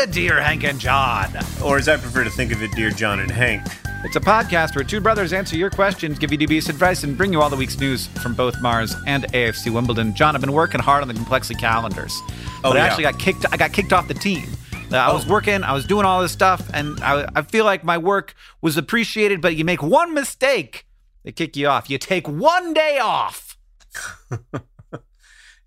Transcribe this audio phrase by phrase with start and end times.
[0.00, 1.28] To Dear Hank and John.
[1.62, 3.62] Or as I prefer to think of it, Dear John and Hank.
[4.02, 7.34] It's a podcast where two brothers answer your questions, give you DBS advice, and bring
[7.34, 10.14] you all the week's news from both Mars and AFC Wimbledon.
[10.14, 12.18] John, I've been working hard on the Complexly calendars,
[12.62, 13.44] but Oh, I actually got kicked.
[13.52, 14.48] I got kicked off the team.
[14.90, 15.30] Uh, I was Oh.
[15.32, 18.78] working, I was doing all this stuff, and I, I feel like my work was
[18.78, 19.42] appreciated.
[19.42, 20.86] But you make one mistake,
[21.24, 21.90] they kick you off.
[21.90, 23.58] You take one day off.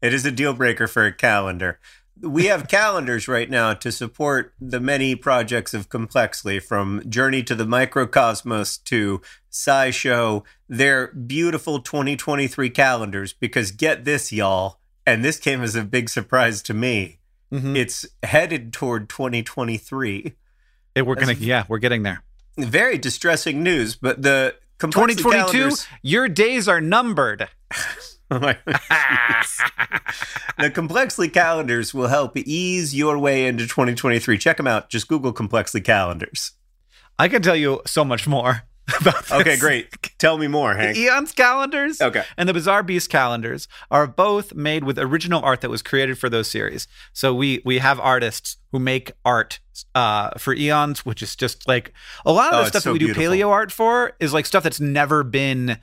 [0.01, 1.79] It is a deal breaker for a calendar.
[2.23, 7.53] We have calendars right now to support the many projects of Complexly, from Journey to
[7.53, 9.21] the Microcosmos to
[9.52, 10.44] SciShow.
[10.69, 16.61] They're beautiful 2023 calendars because get this, y'all, and this came as a big surprise
[16.63, 17.19] to me.
[17.51, 17.75] Mhm.
[17.75, 20.34] It's headed toward 2023.
[20.95, 22.23] Hey, we're gonna, yeah, we're getting there.
[22.57, 27.50] Very distressing news, but the Complexly 2022, calendars- your days are numbered.
[30.59, 34.38] The Complexly calendars will help ease your way into 2023.
[34.38, 34.89] Check them out.
[34.89, 36.51] Just Google Complexly calendars.
[37.17, 38.63] I can tell you so much more
[38.99, 39.31] about this.
[39.31, 39.89] Okay, great.
[40.19, 42.23] Tell me more, The Eon's calendars Okay.
[42.38, 46.29] and the Bizarre Beast calendars are both made with original art that was created for
[46.29, 46.88] those series.
[47.13, 49.59] So we we have artists who make art
[49.95, 51.93] uh, for Eons, which is just like
[52.25, 53.31] a lot of Oh, the stuff so that we do beautiful.
[53.33, 55.77] paleo art for is like stuff that's never been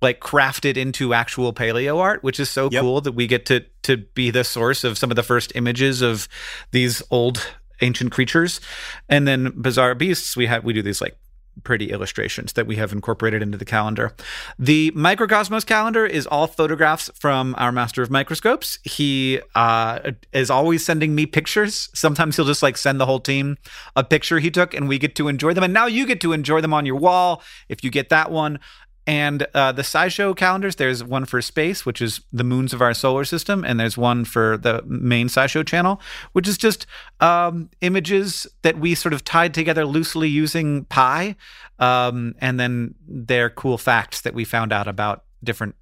[0.00, 2.82] like crafted into actual paleo art, which is so Yep.
[2.82, 6.02] cool that we get to to be the source of some of the first images
[6.02, 6.28] of
[6.70, 7.46] these old
[7.80, 8.60] ancient creatures.
[9.08, 11.16] And then Bizarre Beasts, we have we do these like
[11.64, 14.14] pretty illustrations that we have incorporated into the calendar.
[14.60, 18.78] The Microcosmos calendar is all photographs from our master of microscopes.
[18.84, 21.88] He uh, is always sending me pictures.
[21.94, 23.56] Sometimes he'll just like send the whole team
[23.96, 25.64] a picture he took, and we get to enjoy them.
[25.64, 28.60] And now you get to enjoy them on your wall if you get that one.
[29.08, 32.92] And uh, the SciShow calendars, there's one for space, which is the moons of our
[32.92, 35.98] solar system, and there's one for the main SciShow channel,
[36.32, 36.86] which is just
[37.20, 41.36] um, images that we sort of tied together loosely using Pi,
[41.78, 45.74] um, and then they're cool facts that we found out about different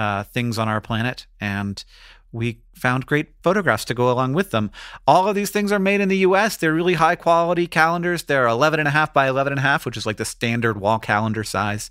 [0.00, 1.84] uh, things on our planet, and
[2.32, 4.70] we found great photographs to go along with them.
[5.06, 6.56] All of these things are made in the US.
[6.56, 8.24] They're really high quality calendars.
[8.24, 10.80] They're 11 and a half by 11 and a half, which is like the standard
[10.80, 11.90] wall calendar size.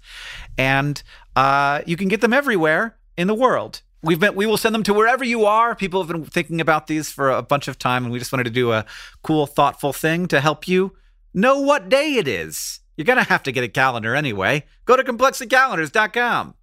[0.57, 1.01] And
[1.35, 3.81] uh, you can get them everywhere in the world.
[4.03, 5.75] We've been, we will send them to wherever you are.
[5.75, 8.45] People have been thinking about these for a bunch of time, and we just wanted
[8.45, 8.85] to do a
[9.21, 10.95] cool, thoughtful thing to help you
[11.35, 12.79] know what day it is.
[12.97, 14.65] You're going to have to get a calendar anyway.
[14.85, 16.55] Go to complexlycalendars.com.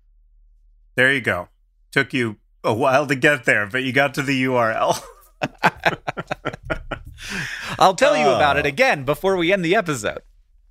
[0.97, 1.49] There you go.
[1.93, 5.03] Took you a while to get there, but you got to the URL.
[7.79, 8.61] I'll tell you about Oh.
[8.61, 10.21] it again before we end the episode.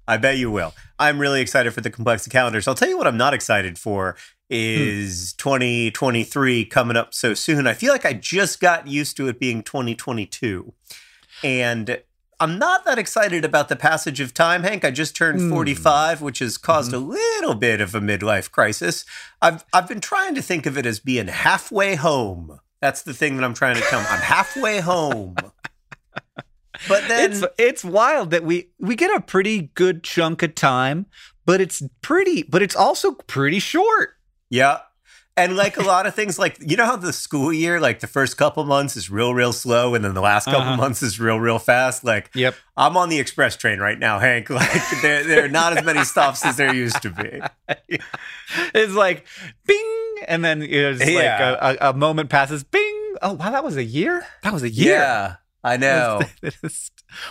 [0.07, 0.73] I bet you will.
[0.99, 2.67] I'm really excited for the Complexly calendars.
[2.67, 4.15] I'll tell you what I'm not excited for
[4.49, 5.49] is hmm.
[5.49, 7.67] 2023 coming up so soon.
[7.67, 10.73] I feel like I just got used to it being 2022.
[11.43, 12.01] And
[12.39, 14.85] I'm not that excited about the passage of time, Hank.
[14.85, 15.49] I just turned Hmm.
[15.49, 19.05] 45, which has caused a little bit of a midlife crisis.
[19.41, 22.59] I've I've been trying to think of it as being halfway home.
[22.79, 24.05] That's the thing that I'm trying to come.
[24.07, 25.35] I'm halfway home.
[26.87, 31.07] But then it's it's wild that we we get a pretty good chunk of time,
[31.45, 34.11] but it's pretty but it's also pretty short.
[34.49, 34.79] Yeah.
[35.37, 38.07] And like a lot of things, like you know how the school year, like the
[38.07, 40.75] first couple months is real, real slow, and then the last couple Uh-huh.
[40.77, 42.03] months is real, real fast.
[42.03, 42.55] Like Yep.
[42.75, 44.49] I'm on the express train right now, Hank.
[44.57, 47.41] Like there, there are not as many stops as there used to be.
[48.73, 49.25] It's like
[49.65, 52.63] bing, and then it's like a, a, a moment passes.
[52.63, 53.15] Bing.
[53.21, 54.25] Oh wow, that was a year.
[54.43, 54.93] That was a year.
[54.95, 56.21] Yeah, I know.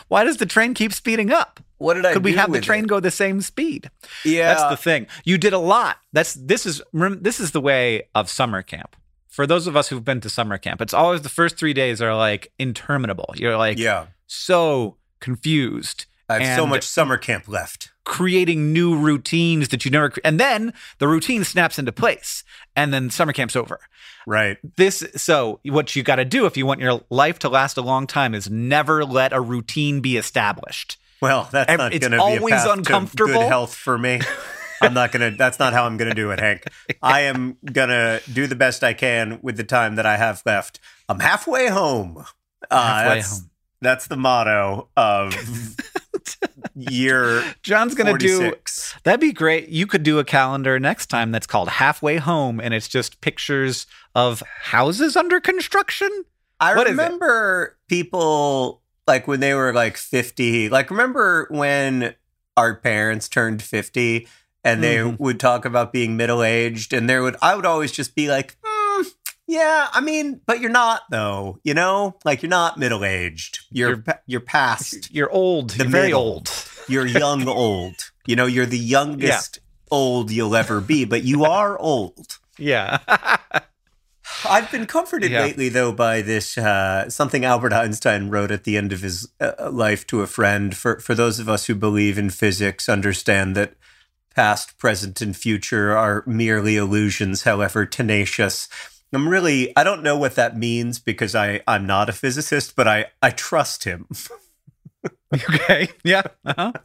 [0.08, 1.60] Why does the train keep speeding up?
[1.78, 2.10] What did I?
[2.10, 2.14] Do?
[2.14, 2.88] Could we have the train it?
[2.88, 3.90] go the same speed?
[4.24, 5.06] Yeah, That's the thing.
[5.24, 5.98] You did a lot.
[6.12, 8.96] That's this is this is the way of summer camp.
[9.28, 12.00] For those of us who've been to summer camp, it's always the first three days
[12.00, 13.34] are like interminable.
[13.36, 14.06] You're like yeah.
[14.26, 17.90] so confused, I have so much summer camp left.
[18.04, 22.44] creating new routines that you never, cre- and then the routine snaps into place,
[22.74, 23.80] and then summer camp's over.
[24.26, 24.58] Right.
[24.76, 27.82] This so what you got to do if you want your life to last a
[27.82, 30.98] long time is never let a routine be established.
[31.20, 34.20] Well, that's not going to be a always path to good health for me.
[34.82, 35.36] I'm not going to.
[35.36, 36.64] That's not how I'm going to do it, Hank.
[37.02, 40.42] I am going to do the best I can with the time that I have
[40.44, 40.80] left.
[41.08, 42.24] I'm halfway home.
[42.70, 43.50] Uh, Halfway that's, home.
[43.80, 45.34] That's the motto of
[46.74, 48.52] year John's gonna do
[49.04, 49.68] That'd be great.
[49.68, 53.86] You could do a calendar next time that's called Halfway Home, and it's just pictures
[54.14, 56.08] of houses under construction.
[56.60, 60.68] I What remember people like when they were like 50.
[60.68, 62.14] Like, remember when
[62.56, 64.26] our parents turned 50
[64.64, 65.18] and they Mhm.
[65.20, 66.92] would talk about being middle aged?
[66.92, 69.02] And there would, I would always just be like, "Hmm,
[69.46, 72.16] yeah, I mean, but you're not though, you know?
[72.24, 73.60] Like, you're not middle aged.
[73.70, 75.08] You're, You're- you're past.
[75.14, 75.70] You're old.
[75.70, 76.50] The You're very old.
[76.88, 77.94] You're young old.
[78.26, 79.60] You know, you're the youngest
[79.90, 82.38] old you'll ever be, but you are old.
[82.58, 82.98] Yeah.
[84.44, 85.42] I've been comforted Yeah.
[85.42, 89.70] lately, though, by this uh, something Albert Einstein wrote at the end of his uh,
[89.70, 90.76] life to a friend.
[90.76, 93.74] For for those of us who believe in physics, understand that
[94.34, 98.68] past, present, and future are merely illusions, however tenacious.
[99.12, 102.86] I'm really I don't know what that means because I I'm not a physicist, but
[102.86, 104.06] I I trust him.
[105.34, 105.88] okay.
[106.04, 106.22] Yeah.
[106.44, 106.72] Uh-huh.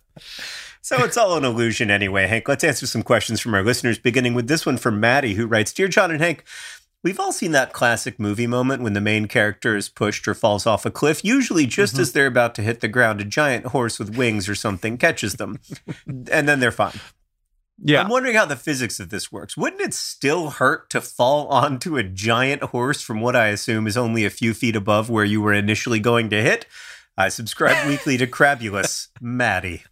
[0.84, 2.48] So it's all an illusion anyway, Hank.
[2.48, 5.72] Let's answer some questions from our listeners, beginning with this one from Maddie, who writes
[5.72, 6.44] Dear John and Hank,
[7.04, 10.66] we've all seen that classic movie moment when the main character is pushed or falls
[10.66, 12.02] off a cliff, usually just mm-hmm.
[12.02, 13.22] as they're about to hit the ground.
[13.22, 15.60] A giant horse with wings or something catches them,
[16.08, 17.00] and then they're fine.
[17.84, 18.02] Yeah.
[18.02, 19.58] I'm wondering how the physics of this works.
[19.58, 23.98] Wouldn't it still hurt to fall onto a giant horse from what I assume is
[23.98, 26.68] only a few feet above where you were initially going to hit?
[27.18, 29.84] I subscribe weekly to Crabulous, Maddie.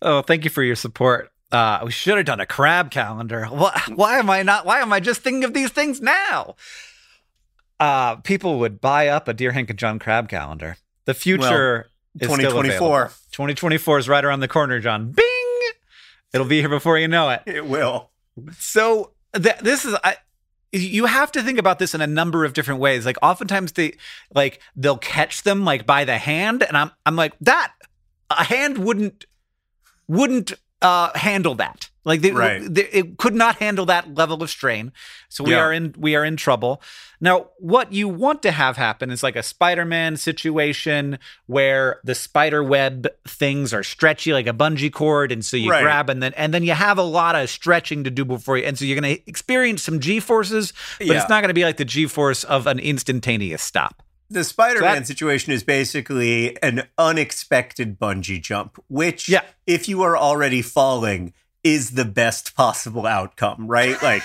[0.00, 1.32] Oh, thank you for your support.
[1.50, 3.46] Uh, we should have done a crab calendar.
[3.46, 4.66] Why, why am I not?
[4.66, 6.56] Why am I just thinking of these things now?
[7.80, 10.76] Uh, people would buy up a Dear Hank and John crab calendar.
[11.04, 12.36] The future available.
[12.36, 13.06] 2024.
[13.32, 15.12] 2024 is right around the corner, John.
[15.12, 15.24] Bing!
[16.32, 17.42] It'll be here before you know it.
[17.46, 18.10] It will.
[18.58, 20.16] So th- this is I
[20.70, 23.06] you have to think about this in a number of different ways.
[23.06, 23.94] Like oftentimes they
[24.34, 27.72] like they'll catch them like by the hand and I'm I'm like that
[28.30, 29.24] a hand wouldn't
[30.06, 30.52] wouldn't
[30.82, 31.88] uh handle that.
[32.04, 32.62] Like they, Right.
[32.64, 34.92] they- it could not handle that level of strain.
[35.28, 35.58] So we Yeah.
[35.64, 36.80] are in we are in trouble.
[37.20, 42.62] Now, what you want to have happen is like a Spider-Man situation where the spider
[42.62, 45.82] web things are stretchy like a bungee cord and so you Right.
[45.82, 48.64] grab and then and then you have a lot of stretching to do before you
[48.64, 51.14] and so you're going to experience some G-forces, but Yeah.
[51.20, 54.02] it's not going to be like the G-force of an instantaneous stop.
[54.30, 59.42] The Spider Man that- situation is basically an unexpected bungee jump, which, Yeah.
[59.66, 61.32] if you are already falling,
[61.64, 64.00] is the best possible outcome, right?
[64.02, 64.22] Like,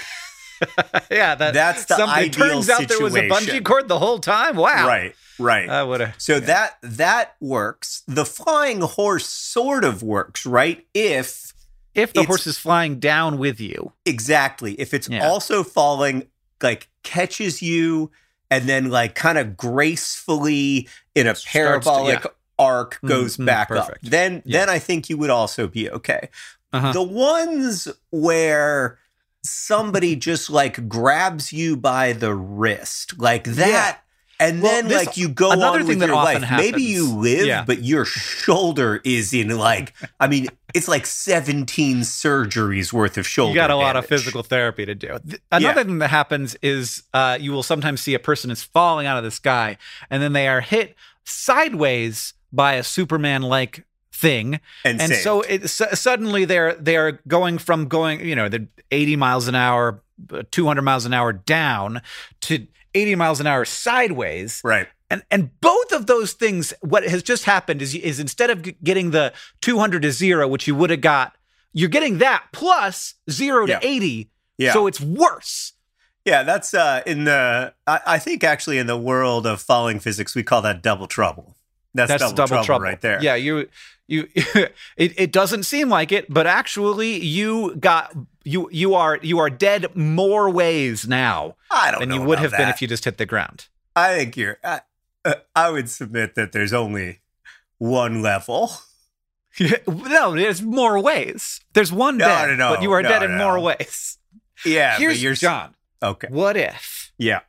[1.11, 4.55] yeah, that, That's the something- turns out there was a bungee cord the whole time.
[4.55, 4.87] Wow.
[4.87, 5.69] right, right.
[5.69, 8.03] I would have so that that works.
[8.07, 10.85] The flying horse sort of works, right?
[10.93, 11.53] If
[11.95, 13.91] if the horse is flying down with you.
[14.05, 15.27] exactly, if it's Yeah.
[15.27, 16.27] also falling,
[16.61, 18.11] like catches you,
[18.53, 22.31] and then like kind of gracefully in a Starts to- parabolic yeah.
[22.59, 23.91] arc goes Mhm, back up.
[24.01, 24.59] Then Yeah.
[24.59, 26.29] then I think you would also be okay.
[26.71, 26.91] Uh-huh.
[26.93, 28.97] The ones where
[29.43, 33.99] somebody just like grabs you by the wrist, like that.
[34.39, 36.51] And Well, then, this- like, you go another on thing with that your often life.
[36.57, 37.63] Maybe you live, Yeah.
[37.65, 43.49] but your shoulder is in like, I mean, it's like 17 surgeries worth of shoulder.
[43.51, 45.17] you got a lot of physical therapy to do.
[45.27, 49.05] Th- Another thing that happens is uh, you will sometimes see a person is falling
[49.05, 49.77] out of the sky
[50.09, 55.87] and then they are hit sideways by a Superman-like thing, And, and so it su-
[55.93, 60.01] suddenly they're they are going from going you know the 80 miles an hour,
[60.31, 62.01] uh, 200 miles an hour down
[62.41, 64.61] to 80 miles an hour sideways.
[64.63, 64.87] right.
[65.13, 68.75] And and both of those things, what has just happened is is instead of g-
[68.83, 71.35] getting the 200 to zero, which you would have got,
[71.71, 73.79] you're getting that plus zero to Yeah.
[73.81, 74.29] 80.
[74.57, 74.73] Yeah.
[74.73, 75.73] So it's worse.
[76.25, 77.73] Yeah, that's uh, in the.
[77.85, 81.57] I, I think actually in the world of falling physics, we call that double trouble.
[81.93, 83.21] That's, That's double, double, trouble, trouble, right there.
[83.21, 83.67] Yeah, you
[84.07, 89.39] you it, it doesn't seem like it, but actually you got you you are you
[89.39, 93.05] are dead more ways now I don't than you would have been if you just
[93.05, 93.67] hit the ground.
[93.95, 94.57] I think you're.
[94.63, 94.81] I,
[95.25, 97.21] uh, I would submit that there's only
[97.77, 98.71] one level.
[99.87, 101.59] no, there's more ways.
[101.73, 104.17] There's one No, dead, no, no, but you are no, dead in more ways.
[104.65, 105.75] Yeah, Here's but you're John.
[106.01, 106.27] okay.
[106.31, 107.11] What if?
[107.17, 107.41] Yeah,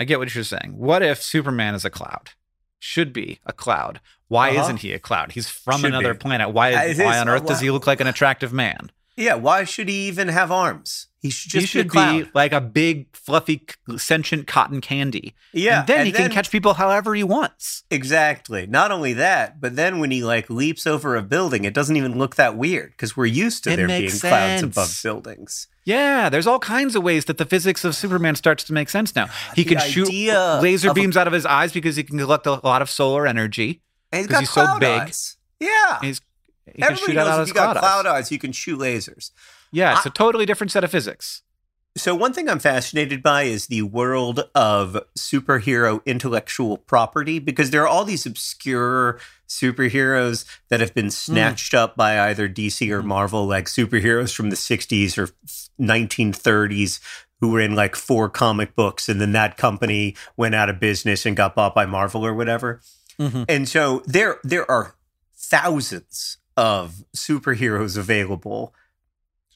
[0.00, 0.74] I get what you're saying.
[0.76, 2.30] What if Superman is a cloud?
[2.78, 4.00] Should be a cloud.
[4.28, 4.62] Why Uh-huh.
[4.62, 5.32] isn't he a cloud?
[5.32, 6.18] He's from Should another be.
[6.18, 6.50] planet.
[6.50, 6.72] Why?
[6.74, 8.90] Uh, why on Earth does he look like an attractive man?
[9.16, 9.34] Yeah.
[9.34, 11.08] Why should he even have arms?
[11.20, 15.34] He should just he should be, be like a big, fluffy, sentient cotton candy.
[15.52, 17.82] Yeah, and then and he can catch people however he wants.
[17.90, 18.66] Exactly.
[18.66, 22.16] Not only that, but then when he like leaps over a building, it doesn't even
[22.16, 25.66] look that weird because we're used to It there being makes clouds above buildings.
[25.84, 29.14] Yeah, there's all kinds of ways that the physics of Superman starts to make sense
[29.16, 29.26] now.
[29.54, 30.08] He The can shoot
[30.62, 32.90] laser of a- beams out of his eyes because he can collect a lot of
[32.90, 33.82] solar energy.
[34.12, 35.00] And he's got he's so big.
[35.02, 35.36] eyes.
[35.58, 35.98] Yeah.
[36.02, 36.20] He's,
[36.66, 38.12] he can Everybody shoot knows if you got cloud, eyes.
[38.14, 39.30] eyes, you can shoot lasers.
[39.72, 41.42] Yeah, it's a totally different set of physics.
[41.96, 47.82] So one thing I'm fascinated by is the world of superhero intellectual property because there
[47.82, 49.18] are all these obscure
[49.48, 50.94] superheroes that have Hmm.
[50.94, 55.30] been snatched up by either DC or Marvel, like superheroes from the 60s or
[55.80, 57.00] 1930s
[57.40, 61.24] who were in like four comic books and then that company went out of business
[61.26, 62.80] and got bought by Marvel or whatever.
[63.18, 63.46] Mhm.
[63.48, 64.94] And so there there are
[65.34, 68.74] thousands of superheroes available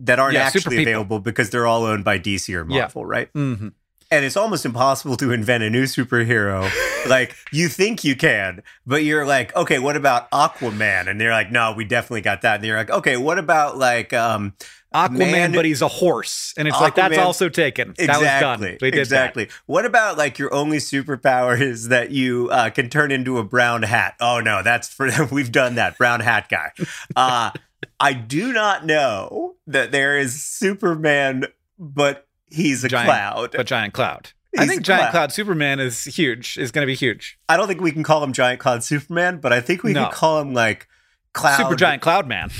[0.00, 2.80] that aren't Yeah, actually available because they're all owned by DC or Yeah.
[2.82, 3.28] Marvel, right?
[3.34, 3.68] hmm
[4.10, 6.70] And it's almost impossible to invent a new superhero.
[7.08, 11.08] like you think you can, but you're like, okay, what about Aquaman?
[11.08, 12.56] And they're like, no, we definitely got that.
[12.56, 14.54] And you're like, okay, what about like um
[14.94, 17.94] Aquaman, Man- but he's a horse, and it's like that's also taken.
[17.96, 18.78] That was exactly done.
[18.80, 19.48] They did exactly.
[19.66, 23.82] What about like your only superpower is that you uh, can turn into a brown
[23.84, 24.14] hat?
[24.20, 26.72] Oh no, that's for we've done that brown hat guy.
[27.14, 27.50] Uh,
[28.00, 31.44] I do not know that there is Superman,
[31.78, 33.52] but he's a Giant- cloud.
[33.52, 33.58] that.
[33.58, 34.30] But giant cloud.
[34.58, 35.10] I think giant cloud.
[35.12, 35.32] cloud.
[35.32, 36.58] Superman is huge.
[36.58, 37.38] Is going to be huge.
[37.48, 40.06] I don't think we can call him Giant Cloud Superman, but I think we No.
[40.06, 40.88] can call him like
[41.32, 42.50] Cloud Super giant cloud man.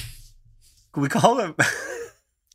[0.95, 1.57] We call him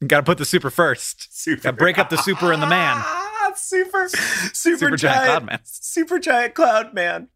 [0.06, 1.34] Got to put the super first.
[1.36, 1.64] Super.
[1.64, 3.04] Gotta break up the super and the man.
[3.56, 5.60] Super, super, Super giant cloud man.
[5.64, 7.30] Super giant cloud man.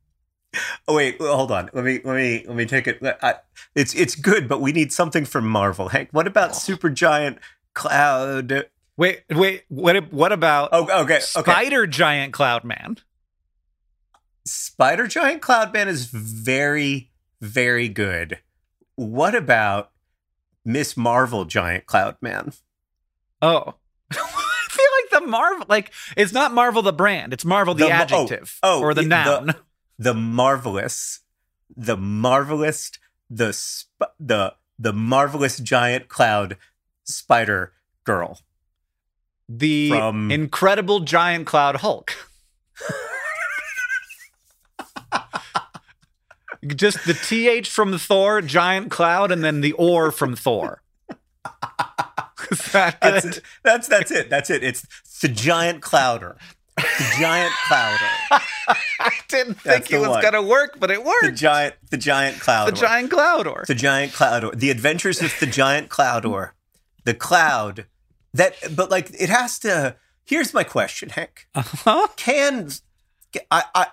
[0.88, 1.70] Oh wait, hold on.
[1.74, 3.00] Let me let me let me take it.
[3.24, 3.36] I,
[3.76, 5.90] it's it's good, but we need something from Marvel.
[5.90, 6.54] Hank, what about oh.
[6.54, 7.38] super giant
[7.74, 8.66] cloud?
[8.98, 9.64] Wait, wait.
[9.70, 10.12] What?
[10.12, 11.20] What about Oh, okay, okay.
[11.22, 12.98] spider giant cloud man?
[14.46, 18.40] Spider giant cloud man is very very good.
[18.96, 19.92] What about
[20.70, 22.54] Miss Marvel giant cloud man?
[23.42, 23.74] Oh.
[24.12, 27.90] I feel like the Marvel, like it's not Marvel the brand, it's Marvel the, The
[27.90, 29.56] oh, adjective oh, or the the- noun.
[29.98, 31.22] the marvelous,
[31.76, 32.92] the marvelous,
[33.32, 36.56] the sp- the the marvelous giant cloud
[37.04, 37.74] spider
[38.04, 38.42] girl.
[39.50, 42.14] The, From- incredible giant cloud Hulk.
[46.68, 50.82] Just the TH from Thor, giant cloud, and then the or from Thor.
[52.72, 53.42] That That's it.
[53.64, 54.30] That's that's it.
[54.30, 54.64] That's it.
[54.64, 54.86] It's
[55.22, 56.38] the giant clouder.
[56.78, 58.06] The giant clouder.
[59.00, 60.22] I didn't That's think it was one.
[60.22, 61.26] going to work, but it worked.
[61.26, 62.68] The giant the giant cloudor.
[62.68, 63.66] The giant cloud or.
[63.68, 64.58] the giant cloudor.
[64.58, 66.52] The adventures of the giant cloudor.
[67.04, 67.86] The cloud
[68.34, 71.48] that but like it has to Here's my question, Hank.
[71.56, 72.08] Huh?
[72.16, 72.70] can
[73.50, 73.88] I, I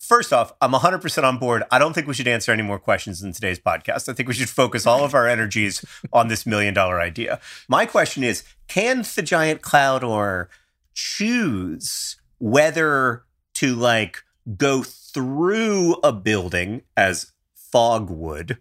[0.00, 1.62] first off i'm 100% on board.
[1.70, 4.08] I don't think we should answer any more questions in today's podcast.
[4.08, 7.40] I think we should focus all of our energies on this million dollar idea.
[7.68, 10.48] My question is can the giant cloud or
[10.94, 13.24] choose whether
[13.54, 14.22] to like
[14.56, 18.58] go through a building as fog would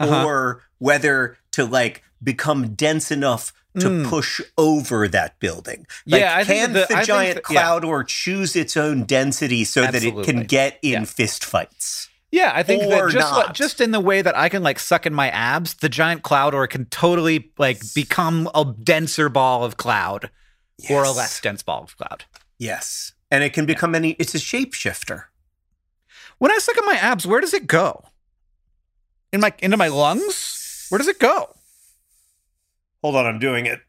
[0.00, 0.24] Uh-huh.
[0.26, 4.08] or whether to like become dense enough to Mm.
[4.08, 5.86] push over that building.
[6.06, 7.60] Like, Yeah, I can the, the- I giant that- yeah.
[7.60, 11.04] cloud or choose its own density so that it can get in Yeah.
[11.04, 12.08] fist fights?
[12.30, 14.78] Yeah, I think Or that just like, just in the way that I can like
[14.78, 19.64] suck in my abs, the giant cloud or can totally like become a denser ball
[19.64, 20.28] of cloud
[20.90, 22.24] or a less dense ball of cloud.
[22.58, 23.12] Yes.
[23.30, 25.24] And it can become any it's a shapeshifter.
[26.36, 28.04] When I suck in my abs, where does it go?
[29.32, 30.86] In my into my lungs?
[30.90, 31.54] Where does it go?
[33.02, 33.80] Hold on, I'm doing it.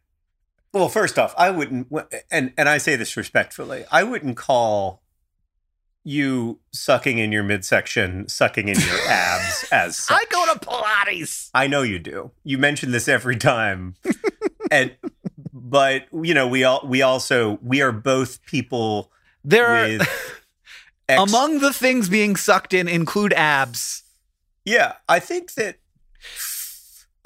[0.74, 1.88] Well, first off, I wouldn't
[2.30, 3.86] and and I say this respectfully.
[3.92, 5.01] I wouldn't call
[6.04, 10.18] you sucking in your midsection, sucking in your abs as such.
[10.20, 11.50] I go to Pilates.
[11.54, 12.32] I know you do.
[12.44, 13.96] You mention this every time.
[14.72, 14.96] and
[15.54, 19.12] but you know, we all we also we are both people
[19.44, 20.01] There are with
[21.10, 24.04] ex- among the things being sucked in include abs.
[24.66, 25.78] Yeah, I think that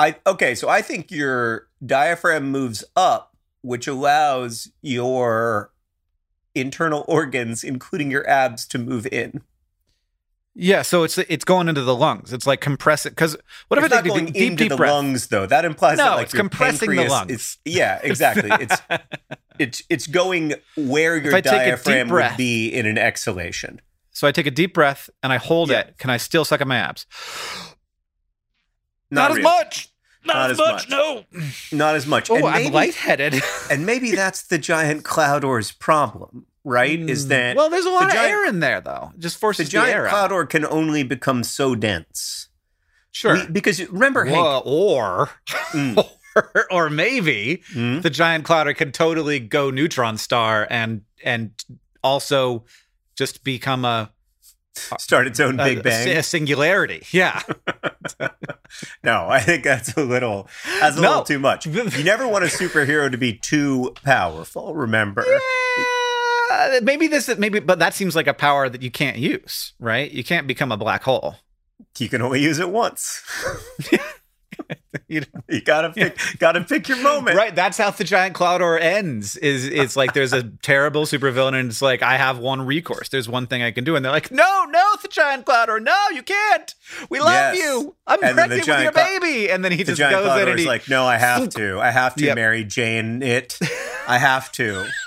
[0.04, 5.72] I okay, so I think your diaphragm moves up, which allows your
[6.56, 9.42] internal organs, including your abs, to move in.
[10.56, 12.32] Yeah, so it's it's going into the lungs.
[12.32, 13.36] It's like compress it because
[13.70, 14.92] what if it's not take a going deep, into deep the breath?
[14.92, 15.46] lungs, though.
[15.48, 17.32] That implies No, that like it's compressing the lungs.
[17.32, 18.50] is- yeah, exactly.
[18.60, 18.82] it's
[19.60, 23.82] it's it's going where your diaphragm would be in an exhalation.
[24.12, 25.80] So I take a deep breath and I hold Yeah.
[25.80, 25.98] it.
[25.98, 27.08] Can I still suck at my abs?
[29.10, 29.44] Not, as really.
[29.44, 29.90] much.
[30.26, 30.72] Not, Not as as much.
[30.74, 30.90] much.
[30.90, 31.24] No.
[31.72, 32.30] Not as much.
[32.30, 33.42] Oh, and I'm lightheaded.
[33.72, 37.00] and maybe that's the giant cloud ore's problem, right?
[37.00, 37.58] Is that Mm.
[37.58, 37.70] well?
[37.70, 39.12] There's a lot of giant- air in there though.
[39.20, 40.32] Just the forces the, giant air cloud out.
[40.32, 42.48] orb can only become so dense.
[43.12, 43.36] Sure.
[43.36, 45.30] We- because remember, Hank, or,
[45.72, 46.08] Mm.
[46.36, 48.00] or or maybe Hmm?
[48.00, 51.52] the giant clouder could totally go neutron star and and
[52.04, 52.66] also
[53.16, 54.12] just become a,
[55.00, 56.08] start its own a- Big a- Bang.
[56.18, 57.04] a singularity.
[57.12, 57.42] Yeah.
[59.04, 60.48] No, I think that's a little
[60.80, 61.10] that's a No.
[61.10, 61.68] little too much.
[61.68, 64.74] You never want a superhero to be too powerful.
[64.74, 65.24] Remember,
[66.50, 70.10] Yeah, maybe this maybe but that seems like a power that you can't use, right?
[70.12, 71.36] You can't become a black hole.
[72.00, 73.22] you can only use it once.
[75.08, 77.36] You You gotta pick, gotta pick your moment.
[77.36, 79.36] Right, that's how the giant cloud or ends.
[79.38, 83.10] Is it's like there's a terrible supervillain, and it's like I have one recourse.
[83.10, 85.80] There's one thing I can do, and they're like, no, no, the giant cloud or
[85.80, 86.74] no, you can't.
[87.10, 87.58] We love Yes.
[87.58, 87.96] you.
[88.08, 90.50] I'm And the pregnant with your baby, and then he The just giant goes in
[90.50, 91.80] and he's like, no, I have to.
[91.80, 92.36] I have to Yep.
[92.36, 93.22] marry Jane.
[93.22, 93.60] It.
[94.08, 94.88] I have to.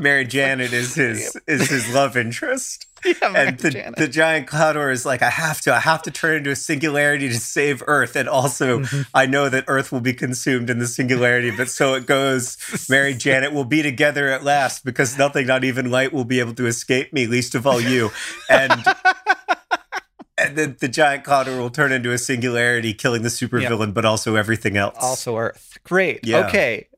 [0.00, 2.86] Mary Janet is his is his love interest.
[3.04, 6.10] yeah, and the, the giant cloud orb is like, I have to, I have to
[6.10, 8.16] turn into a singularity to save Earth.
[8.16, 9.02] And also, Mm-hmm.
[9.14, 12.56] I know that Earth will be consumed in the singularity, but so it goes.
[12.88, 16.54] Mary Janet will be together at last because nothing, not even light, will be able
[16.54, 18.10] to escape me, least of all you.
[18.48, 18.72] And
[20.38, 24.04] and then the giant cloud orb will turn into a singularity, killing the supervillain, but
[24.04, 24.96] also everything else.
[25.00, 25.78] also Earth.
[25.84, 26.20] Great.
[26.26, 26.46] Yeah.
[26.46, 26.88] Okay.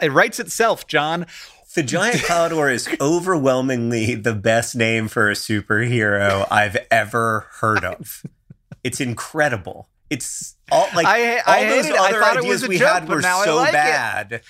[0.00, 1.26] it writes itself, John.
[1.74, 7.84] The giant cloud orb is overwhelmingly the best name for a superhero I've ever heard
[7.84, 8.22] of.
[8.84, 9.88] It's incredible.
[10.10, 11.94] It's all like I- all I those it.
[11.94, 14.42] I other ideas we joke, had were so like bad.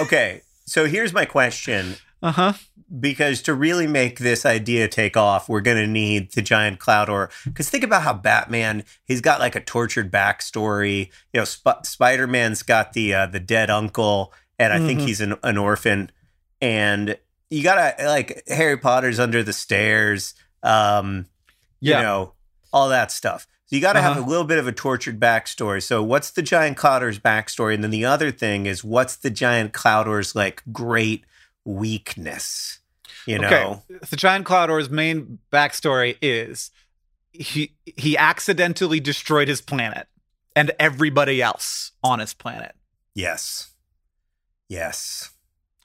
[0.00, 2.52] okay, so here's my question: Uh huh.
[2.98, 7.10] because to really make this idea take off, we're going to need the giant cloud
[7.10, 7.30] orb.
[7.44, 11.10] Because think about how Batman, he's got like a tortured backstory.
[11.34, 15.06] You know, Sp- Spider Man's got the uh, the dead uncle, and I think Mhm.
[15.06, 16.10] he's an, an orphan.
[16.60, 17.16] And
[17.50, 20.34] you gotta like Harry Potter's under the stairs.
[20.62, 21.26] Um,
[21.80, 21.98] Yeah.
[21.98, 22.32] you know,
[22.72, 23.46] all that stuff.
[23.66, 24.26] So you got to have Uh-huh.
[24.26, 25.82] a little bit of a tortured backstory.
[25.82, 27.74] So what's the giant cloudor's backstory?
[27.74, 31.24] And then the other thing is what's the giant cloudor's like great
[31.64, 32.78] weakness?
[33.26, 33.46] You know,
[33.90, 33.98] Okay.
[34.10, 36.70] The giant cloudor's main backstory is
[37.32, 40.06] he he accidentally destroyed his planet
[40.54, 42.74] and everybody else on his planet.
[43.14, 43.70] yes,
[44.68, 45.30] yes.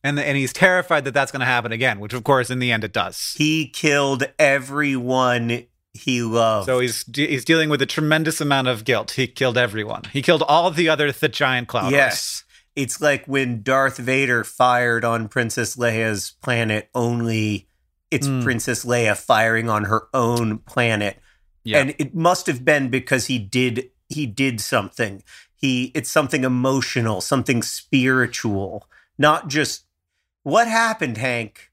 [0.04, 2.72] And, and he's terrified that that's going to happen again, which of course in the
[2.72, 3.34] end it does.
[3.38, 6.68] He killed everyone he loved.
[6.68, 9.12] So he's he's dealing with a tremendous amount of guilt.
[9.12, 10.04] He killed everyone.
[10.14, 11.92] He killed all the other the giant cloud.
[11.92, 12.44] Yes.
[12.76, 17.68] It's like when Darth Vader fired on Princess Leia's planet, only
[18.12, 18.44] it's Mm.
[18.44, 21.20] Princess Leia firing on her own planet.
[21.64, 21.80] Yeah.
[21.80, 25.24] And it must have been because he did he did something.
[25.56, 29.86] He it's something emotional, something spiritual, not just
[30.50, 31.70] what happened, Hank?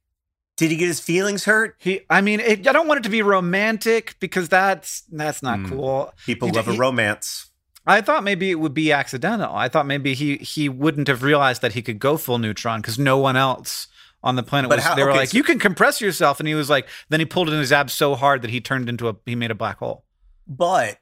[0.57, 1.77] Did he get his feelings hurt?
[1.79, 5.59] He, I mean, it, I don't want it to be romantic because that's that's not
[5.59, 5.69] Mm.
[5.69, 6.13] cool.
[6.25, 7.51] People He- love a romance.
[7.89, 9.55] I thought maybe it would be accidental.
[9.55, 12.99] I thought maybe he he wouldn't have realized that he could go full neutron because
[12.99, 13.87] no one else
[14.25, 14.85] on the planet But was.
[14.87, 17.21] how- they were okay, like, so- "You can compress yourself," and he was like, then
[17.21, 19.55] he pulled in his abs so hard that he turned into a he made a
[19.55, 20.05] black hole.
[20.49, 20.99] But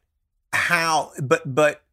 [0.52, 1.83] how but but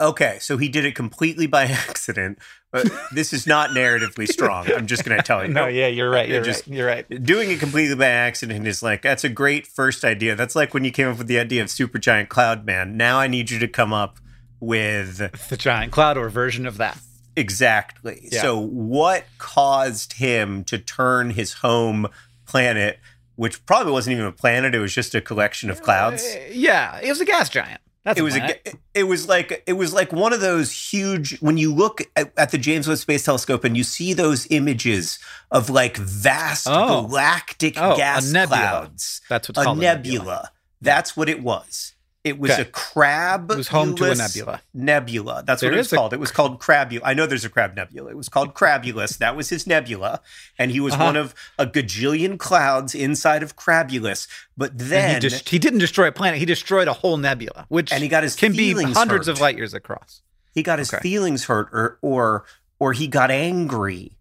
[0.00, 2.38] okay, so he did it completely by accident.
[2.72, 4.70] But this is not narratively strong.
[4.70, 5.52] I'm just gonna tell you.
[5.52, 6.28] No, yeah, you're right.
[6.28, 7.08] You're just- You're right.
[7.24, 10.34] doing it completely by accident is like that's a great first idea.
[10.36, 12.96] That's like when you came up with the idea of super giant Cloud Man.
[12.96, 14.18] Now I need you to come up
[14.60, 16.98] with The giant cloud or version of that.
[17.36, 18.28] exactly.
[18.32, 18.42] Yeah.
[18.42, 22.08] So what caused him to turn his home
[22.46, 22.98] planet,
[23.36, 26.24] which probably wasn't even a planet, it was just a collection of clouds.
[26.24, 27.80] Uh, yeah, it was a gas giant.
[28.06, 28.54] That's It was a,
[28.94, 32.52] it was like it was like one of those huge when you look at, at
[32.52, 35.18] the James Webb Space Telescope and you see those images
[35.50, 37.02] of like vast Oh.
[37.08, 38.56] galactic Oh, gas nebula.
[38.60, 40.52] clouds That's what's a called nebula.
[40.80, 41.94] That's what it was.
[42.26, 42.62] It was Okay.
[42.62, 43.50] a crab.
[43.52, 44.60] It was home to a nebula.
[44.74, 45.44] Nebula.
[45.46, 46.12] That's There what it was is called.
[46.12, 47.02] It was called Crabula.
[47.06, 48.10] I know there's a crab nebula.
[48.10, 49.16] It was called Crabulus.
[49.18, 50.20] That was his nebula,
[50.58, 51.04] and he was Uh-huh.
[51.04, 54.26] one of a gajillion clouds inside of Crabulus.
[54.56, 56.40] But then he just he didn't destroy a planet.
[56.40, 59.32] He destroyed a whole nebula, which And he got his can be hundreds hurt.
[59.34, 60.22] of light years across.
[60.52, 61.02] he got his Okay.
[61.02, 62.44] feelings hurt, or or
[62.80, 64.12] or he got angry.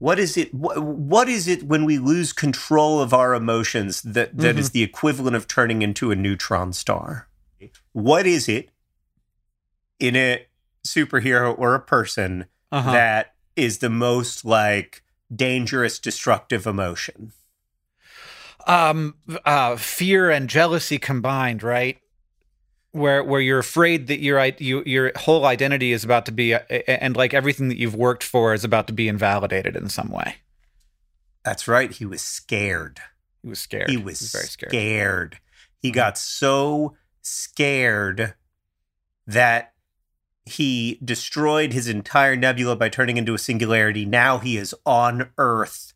[0.00, 0.52] What is it?
[0.52, 4.72] What, what is it when we lose control of our emotions that that is Mm-hmm.
[4.74, 7.26] the equivalent of turning into a neutron star?
[7.94, 8.70] What is it
[10.00, 10.46] in a
[10.86, 12.90] superhero or a person Uh-huh.
[12.92, 15.02] that is the most like
[15.34, 17.32] dangerous, destructive emotion?
[18.66, 21.98] um uh fear and jealousy combined right
[22.92, 26.60] where where you're afraid that your you, your whole identity is about to be uh,
[26.88, 30.36] and like everything that you've worked for is about to be invalidated in some way
[31.44, 31.90] That's right.
[31.92, 33.00] He was scared.
[33.42, 35.38] he was scared He was, very scared scared.
[35.82, 35.94] He Mhm.
[35.94, 38.34] got so scared
[39.26, 39.72] that
[40.44, 44.04] he destroyed his entire nebula by turning into a singularity.
[44.04, 45.94] Now he is on Earth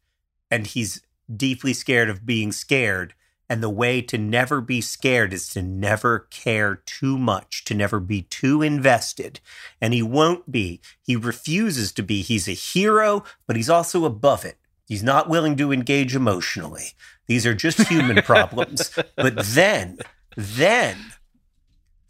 [0.51, 1.03] and he's
[1.35, 3.15] deeply scared of being scared.
[3.51, 7.99] And the way to never be scared is to never care too much, to never
[7.99, 9.41] be too invested.
[9.81, 10.81] And he won't be.
[11.03, 12.21] He refuses to be.
[12.21, 14.59] He's a hero, but he's also above it.
[14.87, 16.93] He's not willing to engage emotionally.
[17.27, 18.91] These are just human problems.
[19.17, 19.99] But then,
[20.37, 20.97] then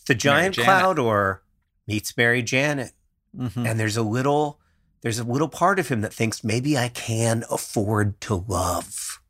[0.09, 1.43] the giant cloud or
[1.87, 2.93] meets Mary Janet.
[3.37, 3.71] Mhm.
[3.71, 4.59] And there's a little
[5.03, 9.21] there's a little part of him that thinks maybe I can afford to love.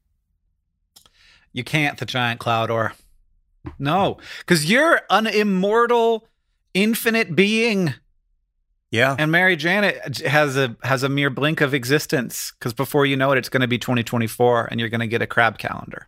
[1.53, 2.93] you can't the giant cloud or
[3.79, 6.29] no because you're an immortal
[6.75, 7.95] infinite being
[8.91, 9.17] Yeah.
[9.19, 13.33] and mary janet has a has a mere blink of existence because before you know
[13.33, 16.07] it it's going to be 2024 and you're going to get a crab calendar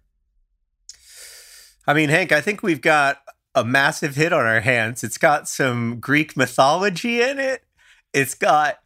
[1.87, 3.16] I mean, Hank, I think we've got
[3.54, 5.02] a massive hit on our hands.
[5.04, 7.64] It's got some Greek mythology in it.
[8.12, 8.78] It's got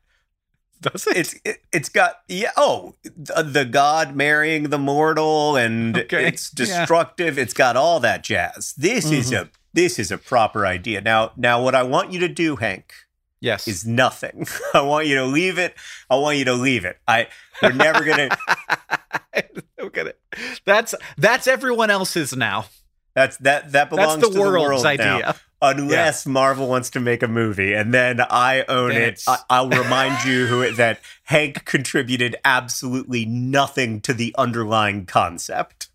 [0.81, 5.96] does it it's it, it's got yeah oh the, the god marrying the mortal and
[5.96, 6.64] Okay, it's yeah.
[6.81, 9.44] destructive it's got all that jazz this is Mm-hmm.
[9.46, 12.92] a this is a proper idea now now what i want you to do hank
[13.40, 15.74] yes is nothing i want you to leave it
[16.11, 17.29] i want you to leave it i
[17.62, 18.29] we're never gonna
[19.81, 20.18] Look at it.
[20.64, 22.66] That's that's everyone else's now.
[23.14, 25.16] That's that that belongs the to world's the world now.
[25.16, 25.37] idea.
[25.62, 29.22] unless Marvel wants to make a movie, and then I own it.
[29.27, 35.88] I, I'll remind you who it, that Hank contributed absolutely nothing to the underlying concept.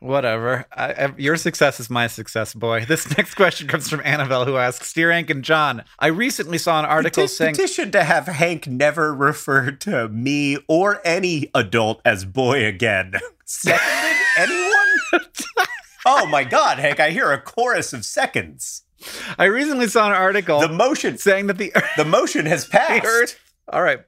[0.00, 0.66] Whatever.
[0.72, 2.84] I, I, your success is my success, boy.
[2.86, 6.78] This next question comes from Annabelle, who asks, "Dear Hank and John, I recently saw
[6.78, 12.00] an article Peti- saying." petition to have Hank never refer to me or any adult
[12.04, 13.14] as boy again.
[13.44, 14.16] Seconded?
[14.38, 14.76] Anyone?
[16.06, 17.00] oh my God, Hank!
[17.00, 18.82] I hear a chorus of seconds.
[19.38, 23.04] I recently saw an article The motion, saying that the earth, the motion has passed.
[23.04, 23.38] Earth.
[23.70, 24.00] All right.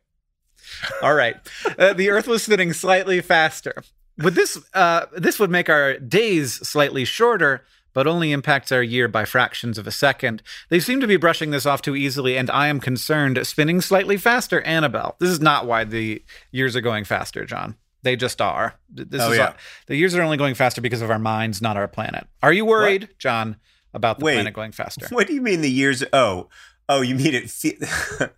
[1.03, 1.37] All right.
[1.79, 3.83] Uh, the Earth was spinning slightly faster.
[4.19, 9.09] Would this uh, this would make our days slightly shorter, but only impacts our year
[9.09, 10.43] by fractions of a second.
[10.69, 13.45] They seem to be brushing this off too easily, and I am concerned.
[13.47, 15.17] Spinning slightly faster, Annabelle.
[15.21, 17.77] This is not why the years are going faster, John.
[18.03, 18.75] They just are.
[18.89, 19.55] This Oh, is yeah.
[19.87, 22.27] the years are only going faster because of our minds, not our planet.
[22.43, 23.57] Are you worried, John,
[23.93, 24.35] about the Wait.
[24.35, 25.07] planet going faster?
[25.11, 26.05] What do you mean the years?
[26.13, 26.49] Oh,
[26.89, 27.51] oh, you mean it?
[27.51, 27.79] Fe-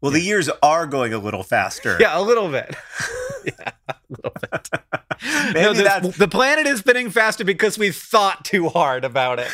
[0.00, 1.96] well, the years are going a little faster.
[2.00, 2.74] Yeah, a little bit.
[3.44, 4.70] yeah, a little bit.
[5.54, 9.48] No, the, the planet is spinning faster because we thought too hard about it.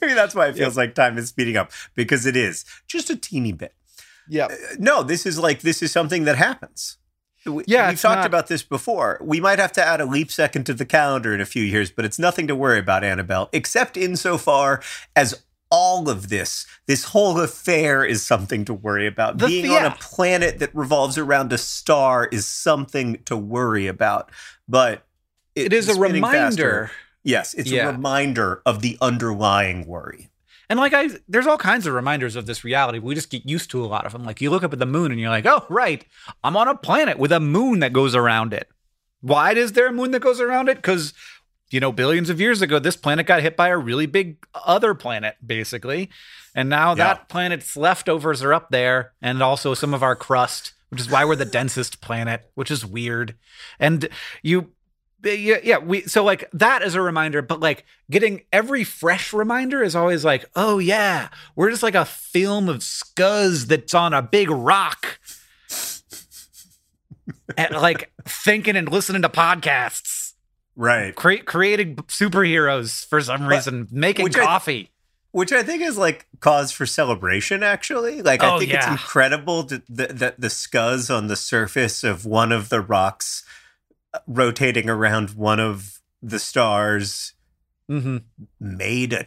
[0.00, 3.16] Maybe that's why it feels like time is speeding up because it is just a
[3.16, 3.74] teeny bit.
[4.28, 4.46] Yeah.
[4.46, 6.98] Uh, no, this is like this is something that happens.
[7.46, 9.18] We, Yeah, we've talked not- about this before.
[9.20, 11.90] We might have to add a leap second to the calendar in a few years,
[11.90, 14.80] but it's nothing to worry about, Annabelle, except insofar
[15.14, 19.38] as all of this, this whole affair is something to worry about.
[19.38, 24.30] The- Being on a planet that revolves around a star is something to worry about.
[24.68, 25.04] But
[25.56, 26.86] It is a reminder.
[26.86, 26.90] faster-
[27.24, 27.88] yes, it's Yeah.
[27.88, 30.30] a reminder of the underlying worry.
[30.70, 32.98] And like I there's all kinds of reminders of this reality.
[32.98, 34.24] We just get used to a lot of them.
[34.24, 36.04] Like you look up at the moon and you're like, "Oh, right.
[36.42, 38.68] I'm on a planet with a moon that goes around it."
[39.20, 40.82] Why is there a moon that goes around it?
[40.82, 41.12] Cuz
[41.70, 44.94] you know, billions of years ago this planet got hit by a really big other
[44.94, 46.08] planet basically.
[46.54, 47.04] And now Yeah.
[47.04, 51.24] that planet's leftovers are up there and also some of our crust, which is why
[51.24, 53.34] we're the densest planet, which is weird.
[53.80, 54.08] And
[54.42, 54.70] you
[55.24, 59.82] yeah, yeah, we so like that is a reminder, but like getting every fresh reminder
[59.82, 64.22] is always like, oh yeah, we're just like a film of scuzz that's on a
[64.22, 65.18] big rock.
[67.56, 70.32] and like thinking and listening to podcasts,
[70.76, 71.14] Right.
[71.14, 74.90] cre- creating superheroes for some reason, making which I- coffee.
[75.30, 77.62] which I think is like cause for celebration.
[77.62, 82.04] Actually, like Oh, I think it's incredible that the, that the scuzz on the surface
[82.04, 83.42] of one of the rocks
[84.26, 87.32] rotating around one of the stars
[87.90, 88.16] Mm-hmm.
[88.58, 89.26] made a,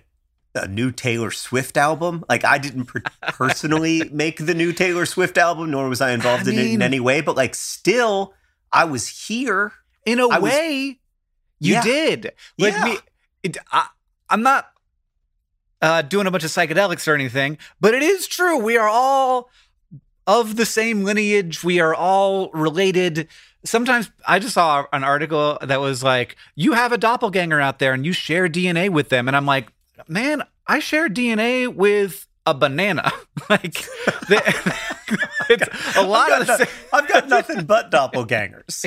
[0.56, 2.26] a new Taylor Swift album.
[2.28, 6.48] Like I didn't per- personally make the new Taylor Swift album, nor was I involved
[6.48, 7.22] I in it in any way.
[7.22, 8.34] But like, still,
[8.74, 9.74] I was here.
[10.08, 11.00] In a I was- way,
[11.60, 11.84] you Yeah.
[11.84, 12.32] did.
[12.58, 12.86] Like Yeah.
[12.86, 12.98] me,
[13.44, 13.90] it, I,
[14.28, 14.72] I'm not
[15.84, 18.58] uh, doing a bunch of psychedelics or anything, but it is true.
[18.58, 19.52] We are all
[20.28, 21.64] of the same lineage.
[21.64, 23.28] We are all related.
[23.66, 27.94] Sometimes I just saw an article that was like, "You have a doppelganger out there,
[27.94, 29.70] and you share DNA with them," and I'm like,
[30.08, 33.12] "Man, I share DNA with." A banana,
[33.50, 33.74] like
[34.30, 34.42] the,
[35.50, 36.74] it's a lot I've of the no- same.
[36.94, 38.86] I've got nothing but doppelgangers.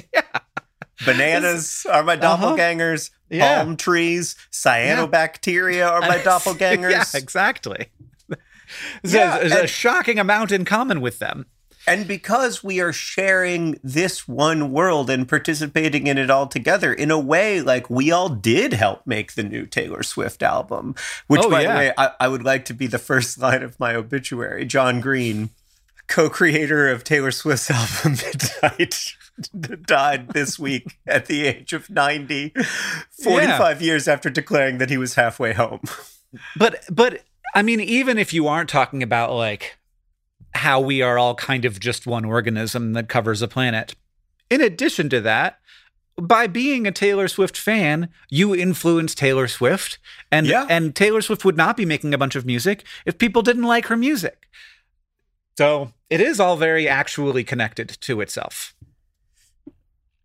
[1.05, 3.11] Bananas are my doppelgangers.
[3.11, 3.17] Uh-huh.
[3.37, 3.63] Yeah.
[3.63, 6.91] Palm trees, cyanobacteria are my doppelgangers.
[6.91, 7.89] yeah, exactly.
[9.03, 11.47] There's, Yeah, a, there's a shocking amount in common with them.
[11.87, 17.11] And because we are sharing this one world and participating in it all together, in
[17.11, 20.95] a way, like we all did help make the new Taylor Swift album,
[21.27, 21.73] which, Oh, by yeah.
[21.73, 24.67] the way, I, I would like to be the first line of my obituary.
[24.67, 25.51] John Green,
[26.07, 27.71] co creator of Taylor Swift's
[28.05, 29.15] album Midnight,
[29.87, 32.53] died this week at the age of 90,
[33.25, 35.81] 45 years after declaring that he was halfway home.
[36.57, 37.23] But but
[37.55, 39.77] I mean, even if you aren't talking about like
[40.55, 43.95] how we are all kind of just one organism that covers a planet,
[44.51, 45.59] in addition to that,
[46.21, 49.99] by being a Taylor Swift fan, you influence Taylor Swift,
[50.31, 50.67] and Yeah.
[50.69, 53.87] and Taylor Swift would not be making a bunch of music if people didn't like
[53.87, 54.49] her music.
[55.57, 58.75] So it is all very actually connected to itself.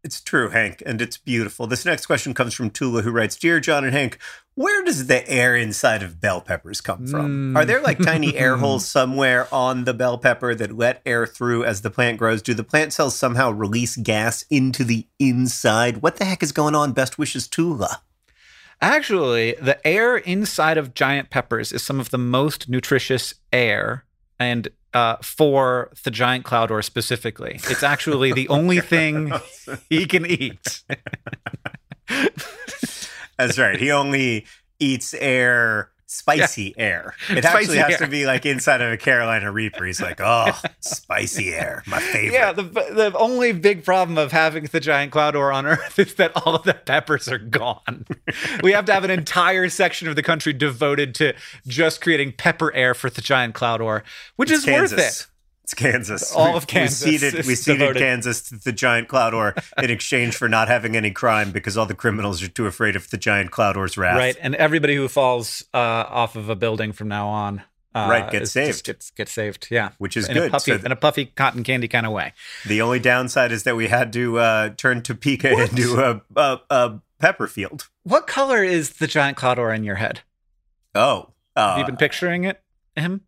[0.06, 1.66] It's true, Hank, and it's beautiful.
[1.66, 4.20] This next question comes from Tula, who writes Dear John and Hank,
[4.54, 7.54] where does the air inside of bell peppers come from?
[7.54, 7.58] Mm.
[7.58, 11.66] Are there like tiny air holes somewhere on the bell pepper that let air through
[11.66, 12.44] as the plant grows?
[12.44, 16.04] Do the plant cells somehow release gas into the inside?
[16.04, 16.94] What the heck is going on?
[16.94, 18.04] Best wishes, Tula.
[18.82, 24.05] Actually, the air inside of giant peppers is some of the most nutritious air,
[24.40, 29.32] and uh, for the giant cloud or specifically, it's actually the only thing
[29.90, 30.84] he can eat.
[33.38, 33.80] That's right.
[33.80, 34.46] He only
[34.80, 37.16] eats air, spicy air.
[37.30, 37.98] It Spicy actually has air.
[38.00, 39.86] to be like inside of a Carolina Reaper.
[39.86, 42.34] He's like, oh, spicy air, my favorite.
[42.34, 46.16] Yeah, the the only big problem of having the giant cloud or on Earth is
[46.16, 48.06] that all of the peppers are gone.
[48.64, 51.34] we have to have an entire section of the country devoted to
[51.68, 54.04] just creating pepper air for the giant cloud or,
[54.36, 55.28] which It's is worth it.
[55.66, 56.32] It's Kansas.
[56.36, 58.00] All of Kansas We ceded, we ceded devoted.
[58.00, 61.88] Kansas to the giant cloud ore in exchange for not having any crime because all
[61.88, 64.16] the criminals are too afraid of the giant cloud ore's wrath.
[64.16, 67.64] Right, and everybody who falls uh, off of a building from now on,
[67.96, 68.84] uh, Right, gets is- saved.
[68.86, 69.68] Gets gets saved.
[69.72, 70.52] Yeah, Which is in A good.
[70.52, 72.34] puffy, So- in a puffy cotton candy kind of way.
[72.68, 77.00] The only downside is that we had to uh, turn Topeka into a, a, a
[77.20, 77.90] pepper field.
[78.04, 80.22] What color is the giant cloud or in your head?
[80.94, 81.32] Oh.
[81.58, 82.62] Have you Uh, been picturing it?
[82.96, 83.22] Him?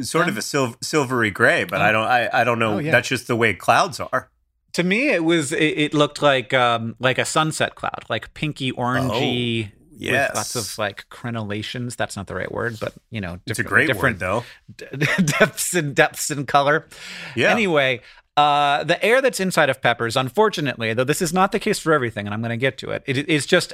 [0.00, 1.84] Sort of a sil- silvery gray, but Oh.
[1.84, 2.74] I don't I, I don't know.
[2.74, 2.92] Oh, yeah.
[2.92, 4.30] That's just the way clouds are.
[4.74, 5.52] To me, it was.
[5.52, 9.66] It, it looked like um like a sunset cloud, like pinky orangey.
[9.68, 10.30] Oh, yes.
[10.30, 11.94] With lots of like crenellations.
[11.96, 14.44] That's not the right word, but you know, It's a different, great different word,
[14.80, 14.96] though.
[15.38, 16.88] depths and depths in color.
[17.36, 17.50] Yeah.
[17.52, 18.00] Anyway,
[18.36, 21.92] uh, the air that's inside of peppers, unfortunately, though this is not the case for
[21.92, 23.72] everything, and I'm going to get to it, it it's just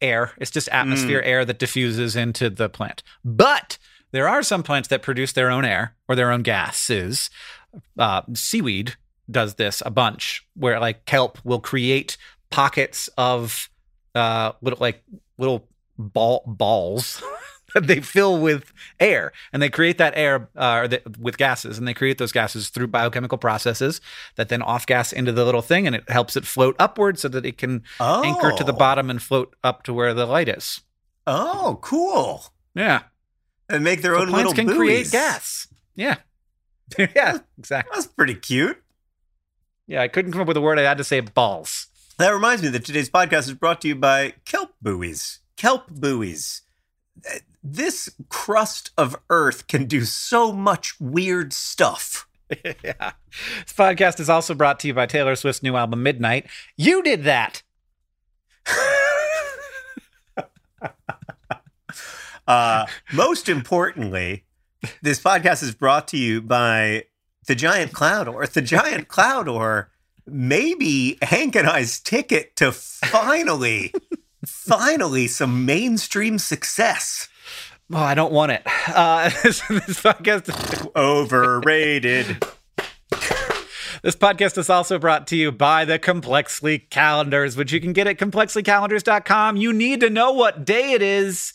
[0.00, 0.32] air.
[0.38, 3.02] It's just atmosphere air that diffuses into the plant.
[3.22, 3.76] But
[4.10, 7.30] there are some plants that produce their own air or their own gases.
[7.98, 8.96] Uh, seaweed
[9.30, 12.16] does this a bunch, where like kelp will create
[12.50, 13.68] pockets of
[14.14, 15.02] uh, little like
[15.36, 15.68] little
[15.98, 17.22] ball balls
[17.74, 21.86] that they fill with air, and they create that air uh, the, with gases, and
[21.86, 24.00] they create those gases through biochemical processes
[24.36, 27.28] that then off gas into the little thing, and it helps it float upward so
[27.28, 28.22] that it can Oh.
[28.24, 30.80] anchor to the bottom and float up to where the light is.
[31.26, 32.44] Oh, cool.
[32.74, 33.02] Yeah,
[33.68, 35.68] And make their so own plants little can create gas.
[35.94, 36.16] Yeah,
[36.98, 37.92] yeah, exactly.
[37.94, 38.82] That's pretty cute.
[39.86, 40.78] Yeah, I couldn't come up with a word.
[40.78, 41.86] I had to say balls.
[42.18, 45.40] That reminds me that today's podcast is brought to you by kelp buoys.
[45.56, 46.62] Kelp buoys.
[47.62, 52.28] This crust of Earth can do so much weird stuff.
[52.64, 53.12] yeah.
[53.64, 56.46] This podcast is also brought to you by Taylor Swift's new album Midnight.
[56.76, 57.62] You did that.
[62.48, 64.44] Uh, most importantly,
[65.02, 67.04] this podcast is brought to you by
[67.46, 68.46] the Giant Cloud Or.
[68.46, 69.90] The Giant Cloud Or
[70.26, 73.92] maybe Hank and I's ticket to finally,
[74.46, 77.28] finally some mainstream success.
[77.92, 78.62] Oh, I don't want it.
[78.88, 80.48] Uh, this, this podcast.
[80.48, 82.42] Is overrated.
[84.02, 88.06] This podcast is also brought to you by the Complexly Calendars, which you can get
[88.06, 89.56] at complexlycalendars.com.
[89.56, 91.52] You need to know what day it is.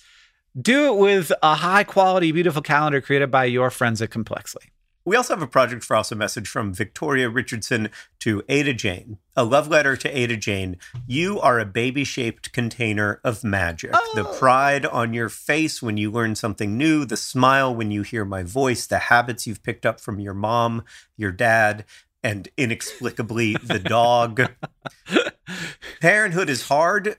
[0.60, 4.72] Do it with a high quality, beautiful calendar created by your friends at Complexly.
[5.04, 7.90] We also have a Project for Awesome message from Victoria Richardson
[8.20, 9.18] to Ada Jane.
[9.36, 10.78] A love letter to Ada Jane.
[11.08, 13.94] You are a baby shaped container of magic.
[14.14, 14.38] The oh.
[14.38, 18.44] pride on your face when you learn something new, the smile when you hear my
[18.44, 20.84] voice, the habits you've picked up from your mom,
[21.18, 21.84] your dad,
[22.24, 24.52] and inexplicably the dog.
[26.00, 27.18] Parenthood is hard.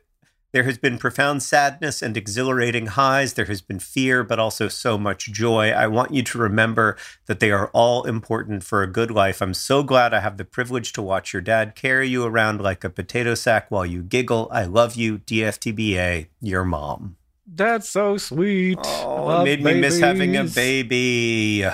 [0.54, 3.32] There has been profound sadness and exhilarating highs.
[3.34, 5.70] There has been fear, but also so much joy.
[5.70, 9.42] I want you to remember that they are all important for a good life.
[9.42, 12.84] I'm so glad I have the privilege to watch your dad carry you around like
[12.84, 14.48] a potato sack while you giggle.
[14.52, 17.16] I love you, DFTBA, your mom.
[17.48, 18.78] That's so sweet.
[18.84, 21.68] Oh, Love it made me miss having a baby.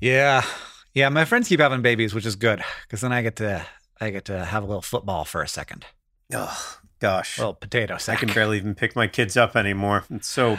[0.00, 0.42] Yeah.
[0.94, 3.66] Yeah, my friends keep having babies, which is good because then I get to
[4.00, 5.84] I get to have a little football for a second.
[6.32, 7.38] Oh, gosh.
[7.38, 10.04] Well, potato I can barely even pick my kids up anymore.
[10.08, 10.58] It's so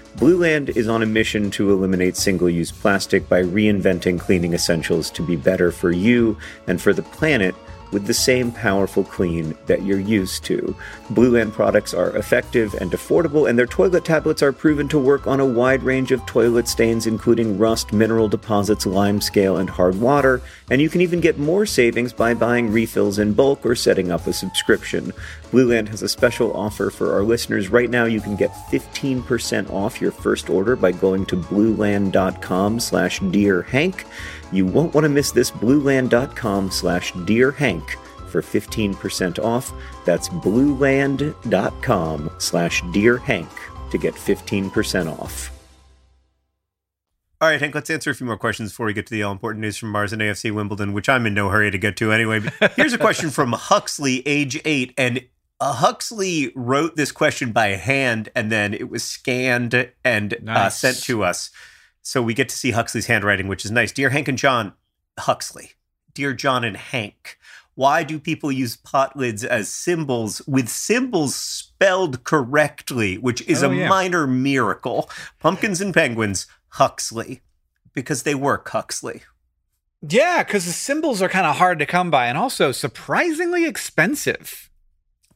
[0.17, 5.25] Blueland is on a mission to eliminate single use plastic by reinventing cleaning essentials to
[5.25, 7.55] be better for you and for the planet
[7.91, 10.75] with the same powerful clean that you're used to.
[11.09, 15.39] Blueland products are effective and affordable, and their toilet tablets are proven to work on
[15.39, 20.41] a wide range of toilet stains, including rust, mineral deposits, lime scale, and hard water.
[20.69, 24.25] And you can even get more savings by buying refills in bulk or setting up
[24.27, 25.11] a subscription.
[25.51, 27.69] Blueland has a special offer for our listeners.
[27.69, 33.19] Right now, you can get 15% off your first order by going to blueland.com slash
[33.19, 34.05] dearhank.
[34.53, 37.89] You won't want to miss this blueland.com slash dearhank
[38.29, 39.73] for 15% off.
[40.05, 43.49] That's blueland.com slash dearhank
[43.91, 45.51] to get 15% off.
[47.41, 49.31] All right, Hank, let's answer a few more questions before we get to the all
[49.31, 52.11] important news from Mars and AFC Wimbledon, which I'm in no hurry to get to
[52.11, 52.39] anyway.
[52.39, 54.93] But here's a question from Huxley, age eight.
[54.95, 55.25] And
[55.61, 60.97] uh, Huxley wrote this question by hand and then it was scanned and uh, sent
[61.03, 61.51] to us.
[62.01, 63.91] So we get to see Huxley's handwriting, which is nice.
[63.91, 64.73] Dear Hank and John,
[65.19, 65.73] Huxley.
[66.15, 67.37] Dear John and Hank,
[67.75, 73.69] why do people use pot lids as cymbals with cymbals spelled correctly, which is Oh,
[73.71, 73.87] a yeah.
[73.87, 75.09] minor miracle?
[75.39, 77.41] Pumpkins and penguins, Huxley,
[77.93, 79.21] because they work Huxley.
[80.01, 84.70] Yeah, because the cymbals are kind of hard to come by and also surprisingly expensive.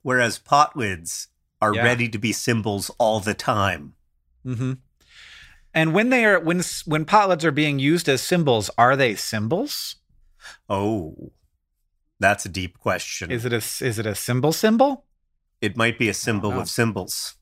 [0.06, 1.30] Whereas pot lids
[1.60, 1.84] are Yeah.
[1.84, 3.96] ready to be cymbals all the time.
[4.46, 4.74] Mm-hmm.
[5.74, 9.96] And when they are when when potlids are being used as cymbals, are they symbols?
[10.70, 11.32] Oh,
[12.20, 13.32] That's a deep question.
[13.32, 15.06] Is it a is it a symbol symbol?
[15.60, 17.36] it might be a symbol of cymbals.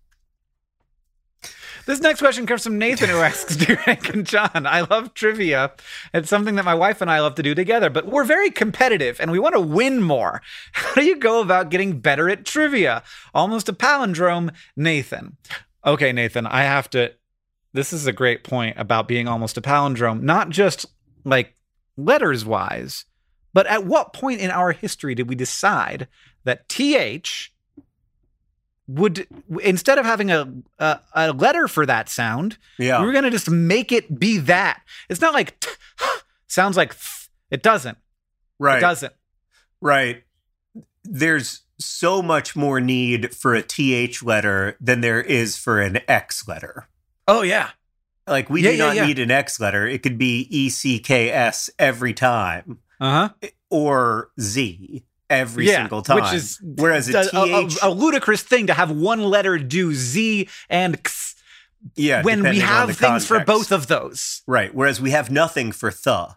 [1.86, 5.74] This next question comes from Nathan, who asks, Dear Hank and John, I love trivia.
[6.14, 9.20] It's something that my wife and I love to do together, but we're very competitive
[9.20, 10.42] and we want to win more.
[10.72, 13.04] How do you go about getting better at trivia?
[13.34, 15.36] Almost a palindrome, Nathan.
[15.86, 17.12] Okay, Nathan, I have to.
[17.74, 20.86] This is a great point about being almost a palindrome, not just
[21.26, 21.54] like
[21.98, 23.04] letters wise,
[23.54, 26.08] but at what point in our history did we decide
[26.46, 27.53] that TH
[28.88, 29.28] would
[29.62, 33.00] instead of having a a, a letter for that sound, Yeah.
[33.00, 34.82] we were gonna just make it be that.
[35.10, 35.70] It's not like t-
[36.48, 37.98] sounds like th- it doesn't.
[38.60, 38.78] right.
[38.78, 39.14] It doesn't.
[39.82, 40.24] Right.
[41.04, 46.48] There's so much more need for a TH letter than there is for an X
[46.48, 46.88] letter.
[47.28, 47.72] Oh yeah.
[48.26, 49.06] Like, we Yeah, do yeah, not yeah.
[49.06, 49.86] need an X letter.
[49.86, 53.50] It could be E C K S every time Uh huh.
[53.70, 55.04] or Z
[55.40, 56.22] every yeah, single time.
[56.24, 60.48] which is Whereas a a, a- a ludicrous thing to have one letter do Z
[60.70, 61.36] and X
[61.96, 64.42] yeah, when we have things for both of those.
[64.48, 64.74] Right.
[64.74, 66.30] Whereas we have nothing for th,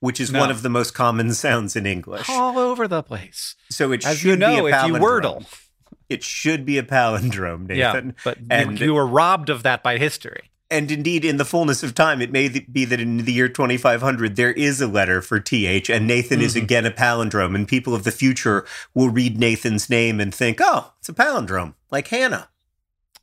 [0.00, 0.40] which is No.
[0.40, 2.28] one of the most common sounds in English.
[2.30, 3.56] All over the place.
[3.70, 5.00] So it As should you know, be a if you palindrome.
[5.00, 5.60] wordle.
[6.08, 8.14] It should be a palindrome, Nathan.
[8.24, 10.50] Yeah, but you- you were robbed of that by history.
[10.68, 14.34] And indeed, in the fullness of time, it may be that in the year 2500,
[14.34, 16.62] there is a letter for TH, and Nathan is Mhm.
[16.62, 17.54] again a palindrome.
[17.54, 21.74] And people of the future will read Nathan's name and think, oh, it's a palindrome,
[21.92, 22.48] like Hannah.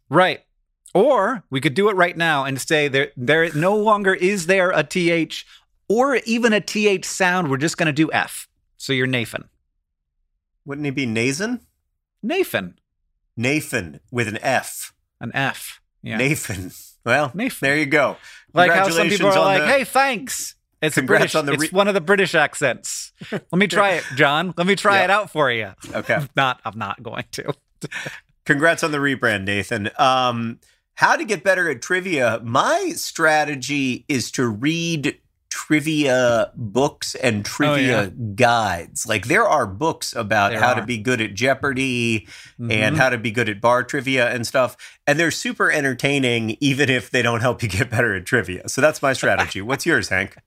[0.10, 0.46] Right.
[0.94, 4.70] Or we could do it right now and say there there no longer is there
[4.70, 5.44] a th
[5.90, 7.50] or even a th sound.
[7.50, 8.48] We're just going to do f.
[8.78, 9.50] So you're Nathan.
[10.66, 11.62] Wouldn't he be Nathan?
[12.22, 12.80] Nathan.
[13.36, 14.94] Nathan with an F.
[15.20, 15.82] An f.
[16.02, 16.18] Yeah.
[16.18, 16.72] Nathan.
[17.06, 17.58] Well, Nathan.
[17.62, 18.18] there you go.
[18.54, 21.36] like how some people are like, the- "Hey, thanks." It's a Congrats British.
[21.36, 23.14] on the it's one of the British accents.
[23.32, 24.54] Let me try it, John.
[24.58, 25.04] Let me try Yeah.
[25.06, 25.72] it out for you.
[25.94, 26.16] Okay.
[26.16, 26.60] I'm not.
[26.66, 27.54] I'm not going to.
[28.46, 29.90] Congrats on the rebrand, Nathan.
[29.98, 30.60] Um,
[30.96, 32.42] how to get better at trivia?
[32.44, 35.18] My strategy is to read
[35.54, 38.10] trivia books and trivia Oh, yeah.
[38.36, 39.06] guides.
[39.06, 42.28] Like there are books about There how to be good at Jeopardy
[42.60, 42.98] and Mhm.
[42.98, 44.76] how to be good at bar trivia and stuff.
[45.06, 48.68] And they're super entertaining, even if they don't help you get better at trivia.
[48.68, 49.62] So that's my strategy.
[49.62, 50.38] What's yours, Hank?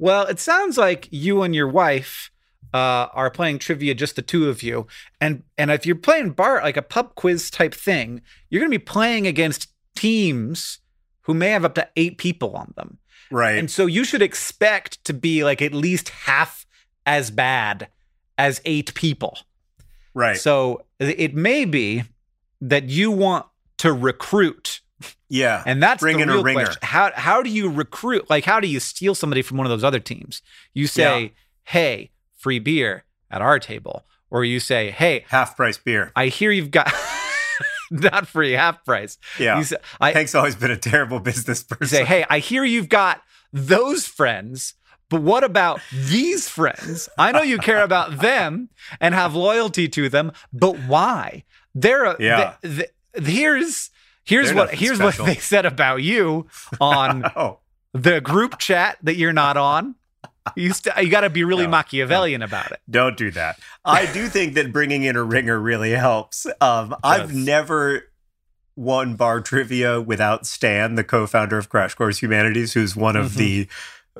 [0.00, 2.30] Well, it sounds like you and your wife
[2.72, 4.88] uh, are playing trivia, just the two of you,
[5.20, 8.20] and and if you're playing bar like a pub quiz type thing,
[8.50, 10.80] you're going to be playing against teams
[11.20, 12.98] who may have up to eight people on them,
[13.34, 13.58] Right.
[13.58, 16.64] and so you should expect to be like at least half
[17.04, 17.88] as bad
[18.38, 19.36] as eight people.
[20.14, 20.36] right.
[20.36, 22.04] So it may be
[22.60, 23.46] that you want
[23.78, 24.80] to recruit
[25.28, 25.62] yeah.
[25.66, 26.64] and that's Bring the real ringer.
[26.64, 26.80] question.
[26.82, 28.30] How how do you recruit?
[28.30, 30.40] Like, how do you steal somebody from one of those other teams?
[30.72, 31.28] You say, Yeah.
[31.64, 36.12] "Hey, free beer at our table," or you say, "Hey, Half price beer.
[36.14, 36.92] I hear you've got
[38.12, 39.58] not free, half price." Yeah.
[39.58, 41.86] You say, I Hank's always been a terrible business person.
[41.88, 43.22] say, "Hey, I hear you've got
[43.52, 44.74] those friends."
[45.10, 47.08] But what about these friends?
[47.18, 48.70] I know you care about them
[49.00, 51.44] and have loyalty to them, but why?
[51.74, 52.54] They're a, Yeah.
[53.14, 53.90] here's
[54.24, 55.26] here's They're what here's special.
[55.26, 56.46] what they said about you
[56.80, 57.60] on oh,
[57.92, 59.94] the group chat that you're not on.
[60.56, 62.80] You st- you got to be really No, Machiavellian about it.
[62.90, 63.58] Don't do that.
[63.84, 66.46] I do think that bringing in a ringer really helps.
[66.60, 68.02] Um, I've never
[68.76, 73.36] won bar trivia without Stan, the co-founder of Crash Course Humanities, who's one of Mhm.
[73.36, 73.68] the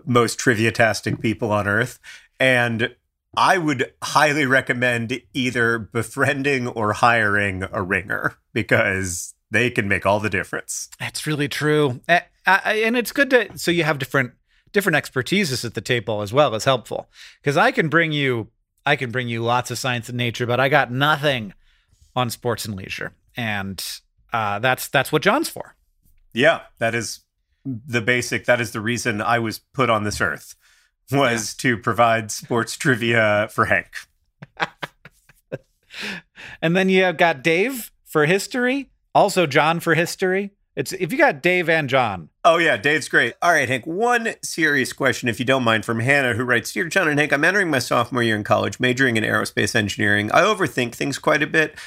[0.06, 1.98] most trivia-tastic people on earth,
[2.40, 2.94] and
[3.36, 10.20] I would highly recommend either befriending or hiring a ringer because they can make all
[10.20, 10.88] the difference.
[11.00, 14.32] That's really true, and it's good to so you have different
[14.74, 17.08] different expertises at the table as well is helpful
[17.40, 18.48] because I can bring you
[18.84, 21.54] I can bring you lots of science and nature, but I got nothing
[22.14, 23.82] on sports and leisure, and
[24.30, 25.74] uh, that's that's what John's for.
[26.34, 27.20] Yeah, that is
[27.64, 28.44] the basic.
[28.44, 30.54] That is the reason I was put on this earth
[31.10, 33.94] was to provide sports trivia for Hank.
[36.60, 40.52] And then you have got Dave for history, also John for history.
[40.76, 43.34] It's if you got Dave and John, Oh yeah, Dave's great.
[43.40, 43.86] All right, Hank.
[43.86, 47.32] One serious question, if you don't mind, from Hannah, who writes, "Dear John and Hank,
[47.32, 50.30] I'm entering my sophomore year in college, majoring in aerospace engineering.
[50.32, 51.78] I overthink things quite a bit.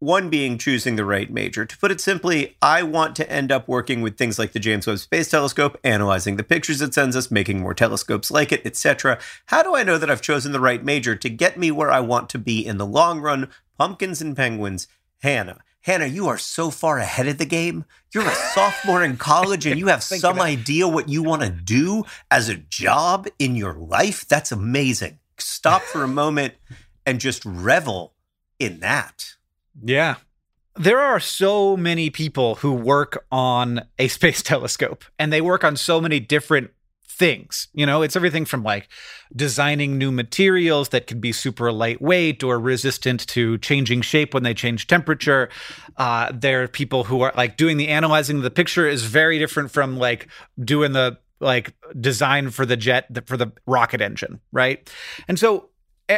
[0.00, 1.64] One being choosing the right major.
[1.64, 4.88] To put it simply, I want to end up working with things like the James
[4.88, 9.20] Webb Space Telescope, analyzing the pictures it sends us, making more telescopes like it, etc.
[9.46, 12.00] How do I know that I've chosen the right major to get me where I
[12.00, 13.50] want to be in the long run?
[13.78, 14.88] Pumpkins and penguins,
[15.22, 17.84] Hannah." Hannah, you are so far ahead of the game.
[18.14, 22.04] You're a sophomore in college and you have some idea what you want to do
[22.30, 24.26] as a job in your life.
[24.26, 25.18] That's amazing.
[25.38, 26.54] stop for a moment
[27.04, 28.14] and just revel
[28.60, 29.34] in that.
[29.82, 30.16] Yeah.
[30.76, 35.76] There are so many people who work on a space telescope and they work on
[35.76, 36.70] so many different
[37.12, 37.68] things.
[37.74, 38.88] You know, it's everything from like
[39.34, 44.54] designing new materials that can be super lightweight or resistant to changing shape when they
[44.54, 45.48] change temperature.
[45.96, 49.38] Uh, there are people who are like doing the analyzing of the picture is very
[49.38, 50.28] different from like
[50.64, 54.90] doing the like design for the jet for the rocket engine, right?
[55.28, 55.70] And so,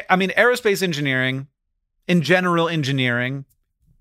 [0.08, 1.48] I mean, aerospace engineering,
[2.06, 3.46] in general engineering,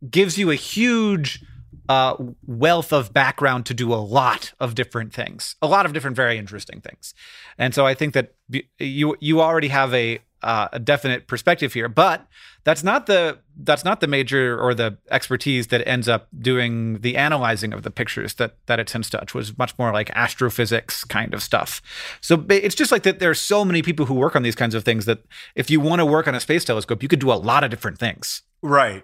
[0.10, 1.44] gives you a huge
[1.90, 2.16] uh,
[2.46, 6.38] wealth of background to do a lot of different things, a lot of different very
[6.38, 7.14] interesting things.
[7.58, 8.34] And so I think that
[8.80, 12.28] you you already have a uh, a definite perspective here, but
[12.66, 17.16] that's not the that's not the major or the expertise that ends up doing the
[17.16, 21.04] analyzing of the pictures that that it tends to touch was much more like astrophysics
[21.06, 21.82] kind of stuff.
[22.22, 23.20] So it's just like that.
[23.20, 25.20] There's so many people who work on these kinds of things that
[25.56, 27.70] if you want to work on a space telescope, you could do a lot of
[27.70, 28.42] different things.
[28.62, 29.04] Right.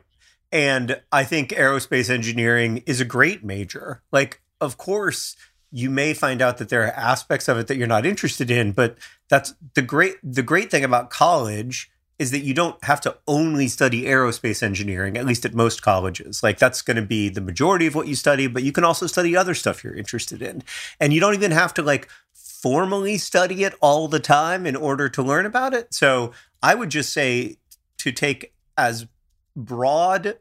[0.52, 4.02] And I think aerospace engineering is a great major.
[4.12, 5.36] Like, of course,
[5.72, 8.72] you may find out that there are aspects of it that you're not interested in,
[8.72, 8.98] but
[9.30, 13.68] that's the great the great thing about college is that you don't have to only
[13.70, 16.44] study aerospace engineering, at least at most colleges.
[16.44, 19.08] Like that's going to be the majority of what you study, but you can also
[19.08, 20.62] study other stuff you're interested in.
[21.00, 25.08] And you don't even have to like formally study it all the time in order
[25.08, 25.94] to learn about it.
[25.94, 27.56] So I would just say
[28.00, 29.08] to take as
[29.56, 30.38] broad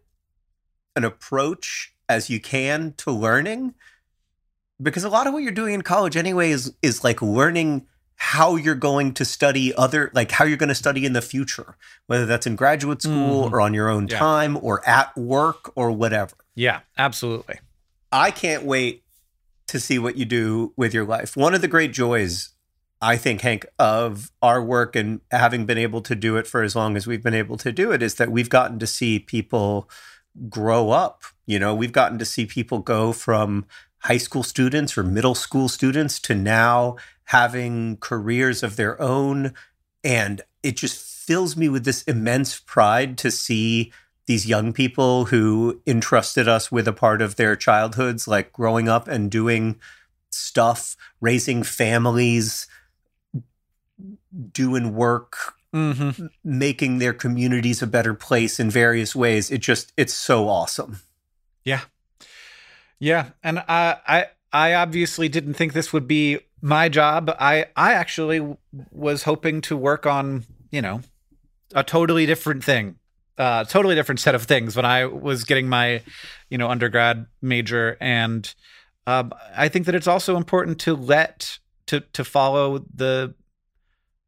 [0.97, 3.75] an approach as you can to learning
[4.81, 7.87] because a lot of what you're doing in college anyway is is like learning
[8.17, 11.77] how you're going to study other like how you're going to study in the future
[12.07, 13.55] whether that's in graduate school mm-hmm.
[13.55, 14.19] or on your own yeah.
[14.19, 17.59] time or at work or whatever yeah absolutely
[18.11, 19.05] i can't wait
[19.67, 22.51] to see what you do with your life one of the great joys
[23.01, 26.75] I think, Hank, of our work and having been able to do it for as
[26.75, 29.89] long as we've been able to do it is that we've gotten to see people
[30.49, 31.23] grow up.
[31.47, 33.67] You know, we've gotten to see people go from
[34.01, 39.55] high school students or middle school students to now having careers of their own.
[40.03, 43.93] And it just fills me with this immense pride to see
[44.27, 49.09] these young people who entrusted us with a part of their childhoods, like growing up
[49.09, 49.79] and doing
[50.31, 52.67] stuff, raising families,
[54.53, 56.27] doing work mm-hmm.
[56.45, 59.51] making their communities a better place in various ways.
[59.51, 61.01] It just it's so awesome.
[61.65, 61.83] Yeah.
[62.99, 67.31] Yeah and i i i obviously didn't think this would be my job.
[67.39, 68.57] I i actually
[68.91, 71.03] was hoping to work on you know
[71.75, 72.97] a totally different thing
[73.37, 76.03] uh totally different set of things when i was getting my
[76.49, 77.97] you know undergrad major.
[78.01, 78.53] And
[79.07, 83.35] um, i think that it's also important to let to to follow the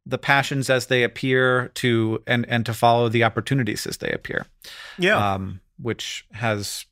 [0.05, 4.45] the passions as they appear to and and to follow the opportunities as they appear.
[4.97, 5.33] Yeah.
[5.33, 6.85] Um which has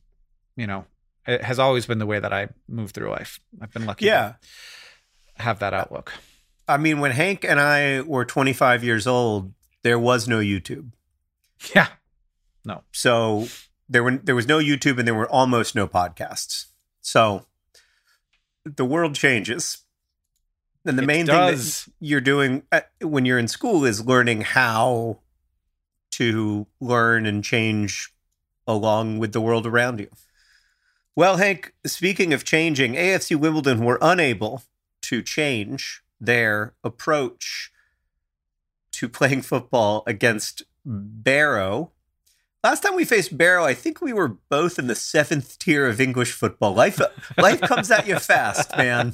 [0.55, 0.85] you know
[1.27, 3.39] it has always been the way that i move through life.
[3.61, 4.33] I've been lucky yeah.
[5.35, 6.13] have that outlook.
[6.67, 9.53] I mean when hank and i were 25 years old
[9.83, 10.91] there was no youtube.
[11.75, 11.87] Yeah.
[12.63, 12.83] No.
[12.91, 13.47] So
[13.87, 16.65] there were there was no youtube and there were almost no podcasts.
[17.01, 17.45] So
[18.65, 19.79] the world changes
[20.85, 21.83] and the it main does.
[21.83, 25.19] thing that you're doing uh, when you're in school is learning how
[26.11, 28.13] to learn and change
[28.67, 30.09] along with the world around you.
[31.15, 34.63] Well, Hank, speaking of changing, AFC Wimbledon were unable
[35.01, 37.71] to change their approach
[38.91, 41.91] to playing football against Barrow.
[42.61, 46.01] Last time we faced Barrow, I think we were both in the seventh tier of
[46.01, 46.73] English football.
[46.73, 46.99] Life,
[47.37, 49.13] life comes at you fast, man.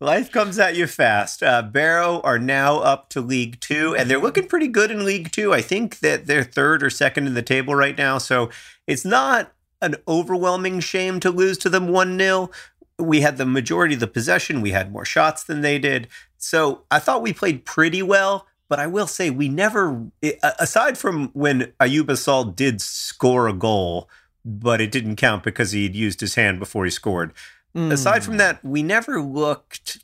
[0.00, 1.42] Life comes at you fast.
[1.42, 5.32] Uh, Barrow are now up to League Two, and they're looking pretty good in League
[5.32, 5.54] Two.
[5.54, 8.18] I think that they're third or second in the table right now.
[8.18, 8.50] So
[8.86, 12.50] it's not an overwhelming shame to lose to them 1 0.
[12.98, 16.08] We had the majority of the possession, we had more shots than they did.
[16.36, 18.46] So I thought we played pretty well.
[18.70, 20.06] But I will say, we never,
[20.42, 24.08] aside from when Ayoub Assal did score a goal,
[24.44, 27.32] but it didn't count because he'd used his hand before he scored.
[27.76, 27.90] Mm.
[27.90, 28.38] Aside from hmm.
[28.38, 29.98] that, we never looked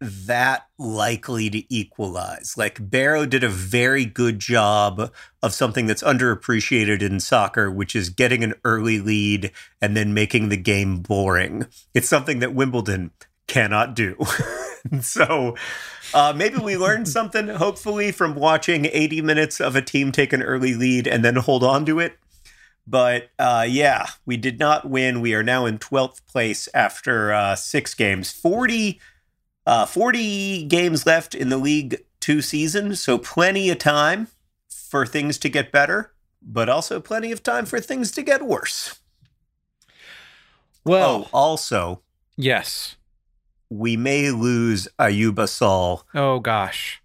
[0.00, 2.56] that likely to equalize.
[2.58, 5.10] Like Barrow did a very good job
[5.42, 10.50] of something that's underappreciated in soccer, which is getting an early lead and then making
[10.50, 11.66] the game boring.
[11.94, 13.12] It's something that Wimbledon
[13.46, 14.14] cannot do.
[15.00, 15.56] so
[16.14, 20.42] uh, maybe we learned something, hopefully, from watching 80 minutes of a team take an
[20.42, 22.18] early lead and then hold on to it.
[22.86, 25.20] But uh, yeah, we did not win.
[25.20, 28.32] We are now in 12th place after uh, six games.
[28.32, 28.98] 40,
[29.66, 34.28] uh, 40 games left in the League two seasons, so plenty of time
[34.68, 39.00] for things to get better, but also plenty of time for things to get worse.
[40.84, 42.00] Well, oh, also,
[42.36, 42.96] yes.
[43.70, 47.02] We may lose Ayoub Assal, Oh gosh.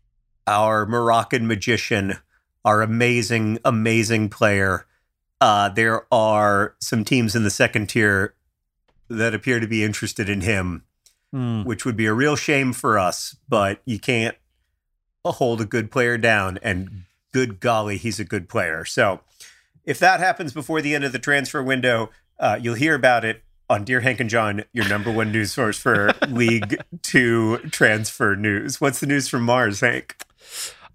[0.47, 2.15] our Moroccan magician,
[2.63, 4.85] our amazing, amazing player.
[5.41, 8.33] Uh, there are some teams in the second tier
[9.09, 10.83] that appear to be interested in him,
[11.31, 11.63] Hmm.
[11.63, 14.37] which would be a real shame for us, but you can't
[15.25, 16.59] hold a good player down.
[16.61, 17.03] And
[17.33, 18.85] good golly, he's a good player.
[18.85, 19.19] So
[19.83, 22.09] if that happens before the end of the transfer window,
[22.39, 25.77] uh, you'll hear about it on Dear Hank and John, your number one news source
[25.77, 28.79] for League Two transfer news.
[28.79, 30.17] What's the news from Mars, Hank?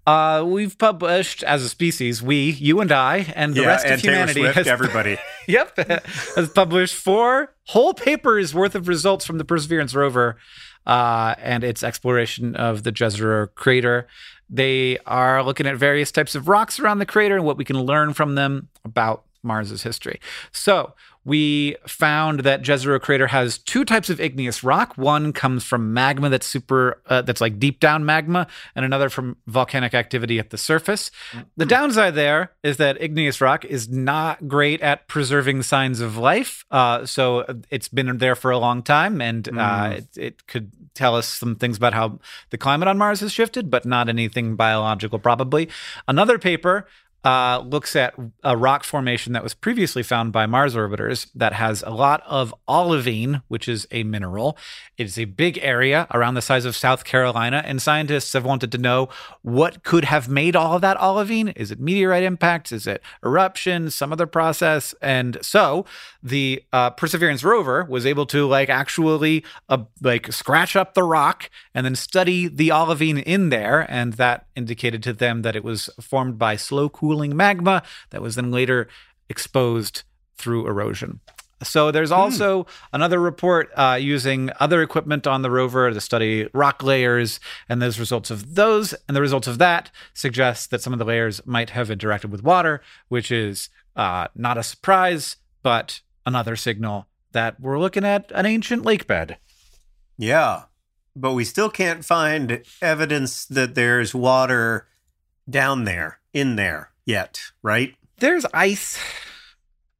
[0.07, 4.01] Uh, we've published as a species, we, you and I, and the rest and of
[4.01, 5.17] humanity Swift, has everybody.
[5.47, 5.75] yep,
[6.35, 10.37] has published four whole papers worth of results from the Perseverance rover
[10.87, 14.07] uh, and its exploration of the Jezero crater.
[14.49, 17.79] They are looking at various types of rocks around the crater and what we can
[17.79, 20.19] learn from them about Mars's history.
[20.51, 20.93] So
[21.29, 24.97] we found that Jezero crater has two types of igneous rock.
[24.97, 29.37] One comes from magma that's super, uh, that's like deep down magma, and another from
[29.45, 31.11] volcanic activity at the surface.
[31.55, 36.65] The downside there is that igneous rock is not great at preserving signs of life.
[36.71, 41.15] Uh, so it's been there for a long time, and uh, it, it could tell
[41.15, 42.19] us some things about how
[42.49, 45.69] the climate on Mars has shifted, but not anything biological, probably.
[46.07, 46.87] Another paper
[47.23, 48.13] uh, looks at
[48.43, 52.55] a rock formation that was previously found by Mars orbiters that has a lot of
[52.67, 54.57] olivine, which is a mineral.
[54.97, 58.71] It is a big area around the size of South Carolina, and scientists have wanted
[58.71, 59.09] to know
[59.41, 61.49] what could have made all of that olivine.
[61.49, 62.71] Is it meteorite impacts?
[62.71, 63.91] Is it eruption?
[63.91, 64.95] Some other process?
[65.01, 65.85] And so
[66.23, 71.49] the uh, Perseverance rover was able to like actually uh, like scratch up the rock
[71.75, 75.89] and then study the olivine in there, and that indicated to them that it was
[75.99, 78.87] formed by slow cooling magma that was then later
[79.29, 80.03] exposed
[80.37, 81.19] through erosion.
[81.61, 86.83] So there's also another report uh, using other equipment on the rover to study rock
[86.83, 90.99] layers, and those results of those and the results of that suggest that some of
[90.99, 96.55] the layers might have interacted with water, which is uh, not a surprise, but another
[96.55, 99.37] signal that we're looking at an ancient lake bed.
[100.17, 100.63] Yeah.
[101.15, 104.87] But we still can't find evidence that there's water
[105.49, 107.95] down there, in there yet, right?
[108.19, 108.97] There's ice,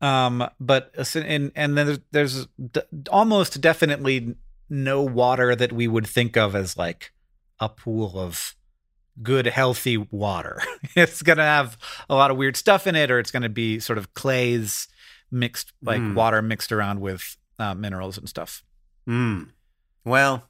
[0.01, 2.81] um, but and and then there's, there's d-
[3.11, 4.35] almost definitely
[4.69, 7.11] no water that we would think of as like
[7.59, 8.55] a pool of
[9.21, 10.61] good healthy water.
[10.95, 11.77] it's gonna have
[12.09, 14.87] a lot of weird stuff in it, or it's gonna be sort of clays
[15.31, 16.15] mixed, like Mm.
[16.15, 18.63] water mixed around with uh, minerals and stuff.
[19.05, 19.43] Hmm.
[20.05, 20.48] Well,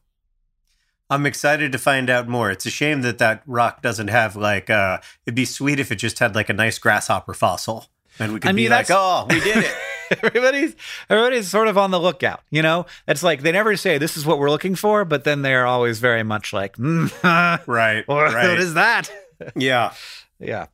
[1.09, 2.51] I'm excited to find out more.
[2.51, 5.95] It's a shame that that rock doesn't have like uh it'd be sweet if it
[5.95, 7.87] just had like a nice grasshopper fossil.
[8.19, 9.75] And we could I be like, "Oh, we did it."
[10.23, 10.75] everybody's
[11.07, 14.25] everybody's sort of on the lookout you know it's like they never say this is
[14.25, 17.11] what we're looking for but then they're always very much like mm,
[17.67, 18.07] right.
[18.07, 18.57] what right.
[18.57, 19.11] is that
[19.55, 19.93] Yeah.
[20.39, 20.65] yeah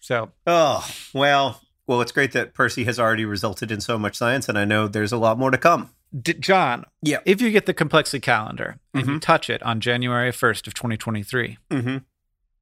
[0.00, 4.48] so Oh, well, well, it's great that Percy has already resulted in so much science
[4.48, 5.90] and I know there's a lot more to come.
[6.18, 7.18] D- john Yeah.
[7.24, 9.20] if you get the Complexly calendar and you Mhm.
[9.20, 12.04] touch it on january 1st of 2023 Mhm.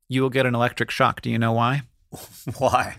[0.09, 1.83] you will get an electric shock do you know why
[2.59, 2.97] Why?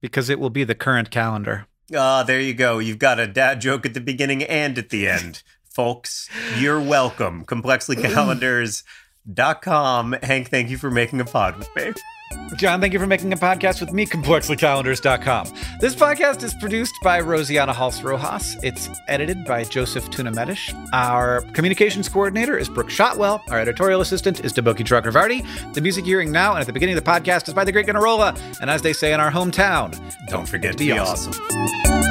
[0.00, 2.78] because it will be the current calendar Ah, there you go.
[2.78, 5.42] You've got a dad joke at the beginning and at the end.
[5.74, 7.44] Folks, you're welcome.
[7.44, 10.12] ComplexlyCalendars.com.
[10.22, 11.92] Hank, thank you for making a pod with me.
[12.56, 15.48] John, thank you for making a podcast with me, ComplexlyCalendars.com.
[15.80, 18.56] This podcast is produced by Rosianna Halse Rojas.
[18.62, 20.42] It's edited by Joseph Tuna-Medina.
[20.92, 23.42] Our communications coordinator is Brooke Shotwell.
[23.48, 25.74] Our editorial assistant is Deboki Chakravarti.
[25.74, 27.72] The music you're hearing now and at the beginning of the podcast is by the
[27.72, 28.38] Great Gunnarolla.
[28.60, 32.01] And as they say in our hometown, Don't forget to be awesome.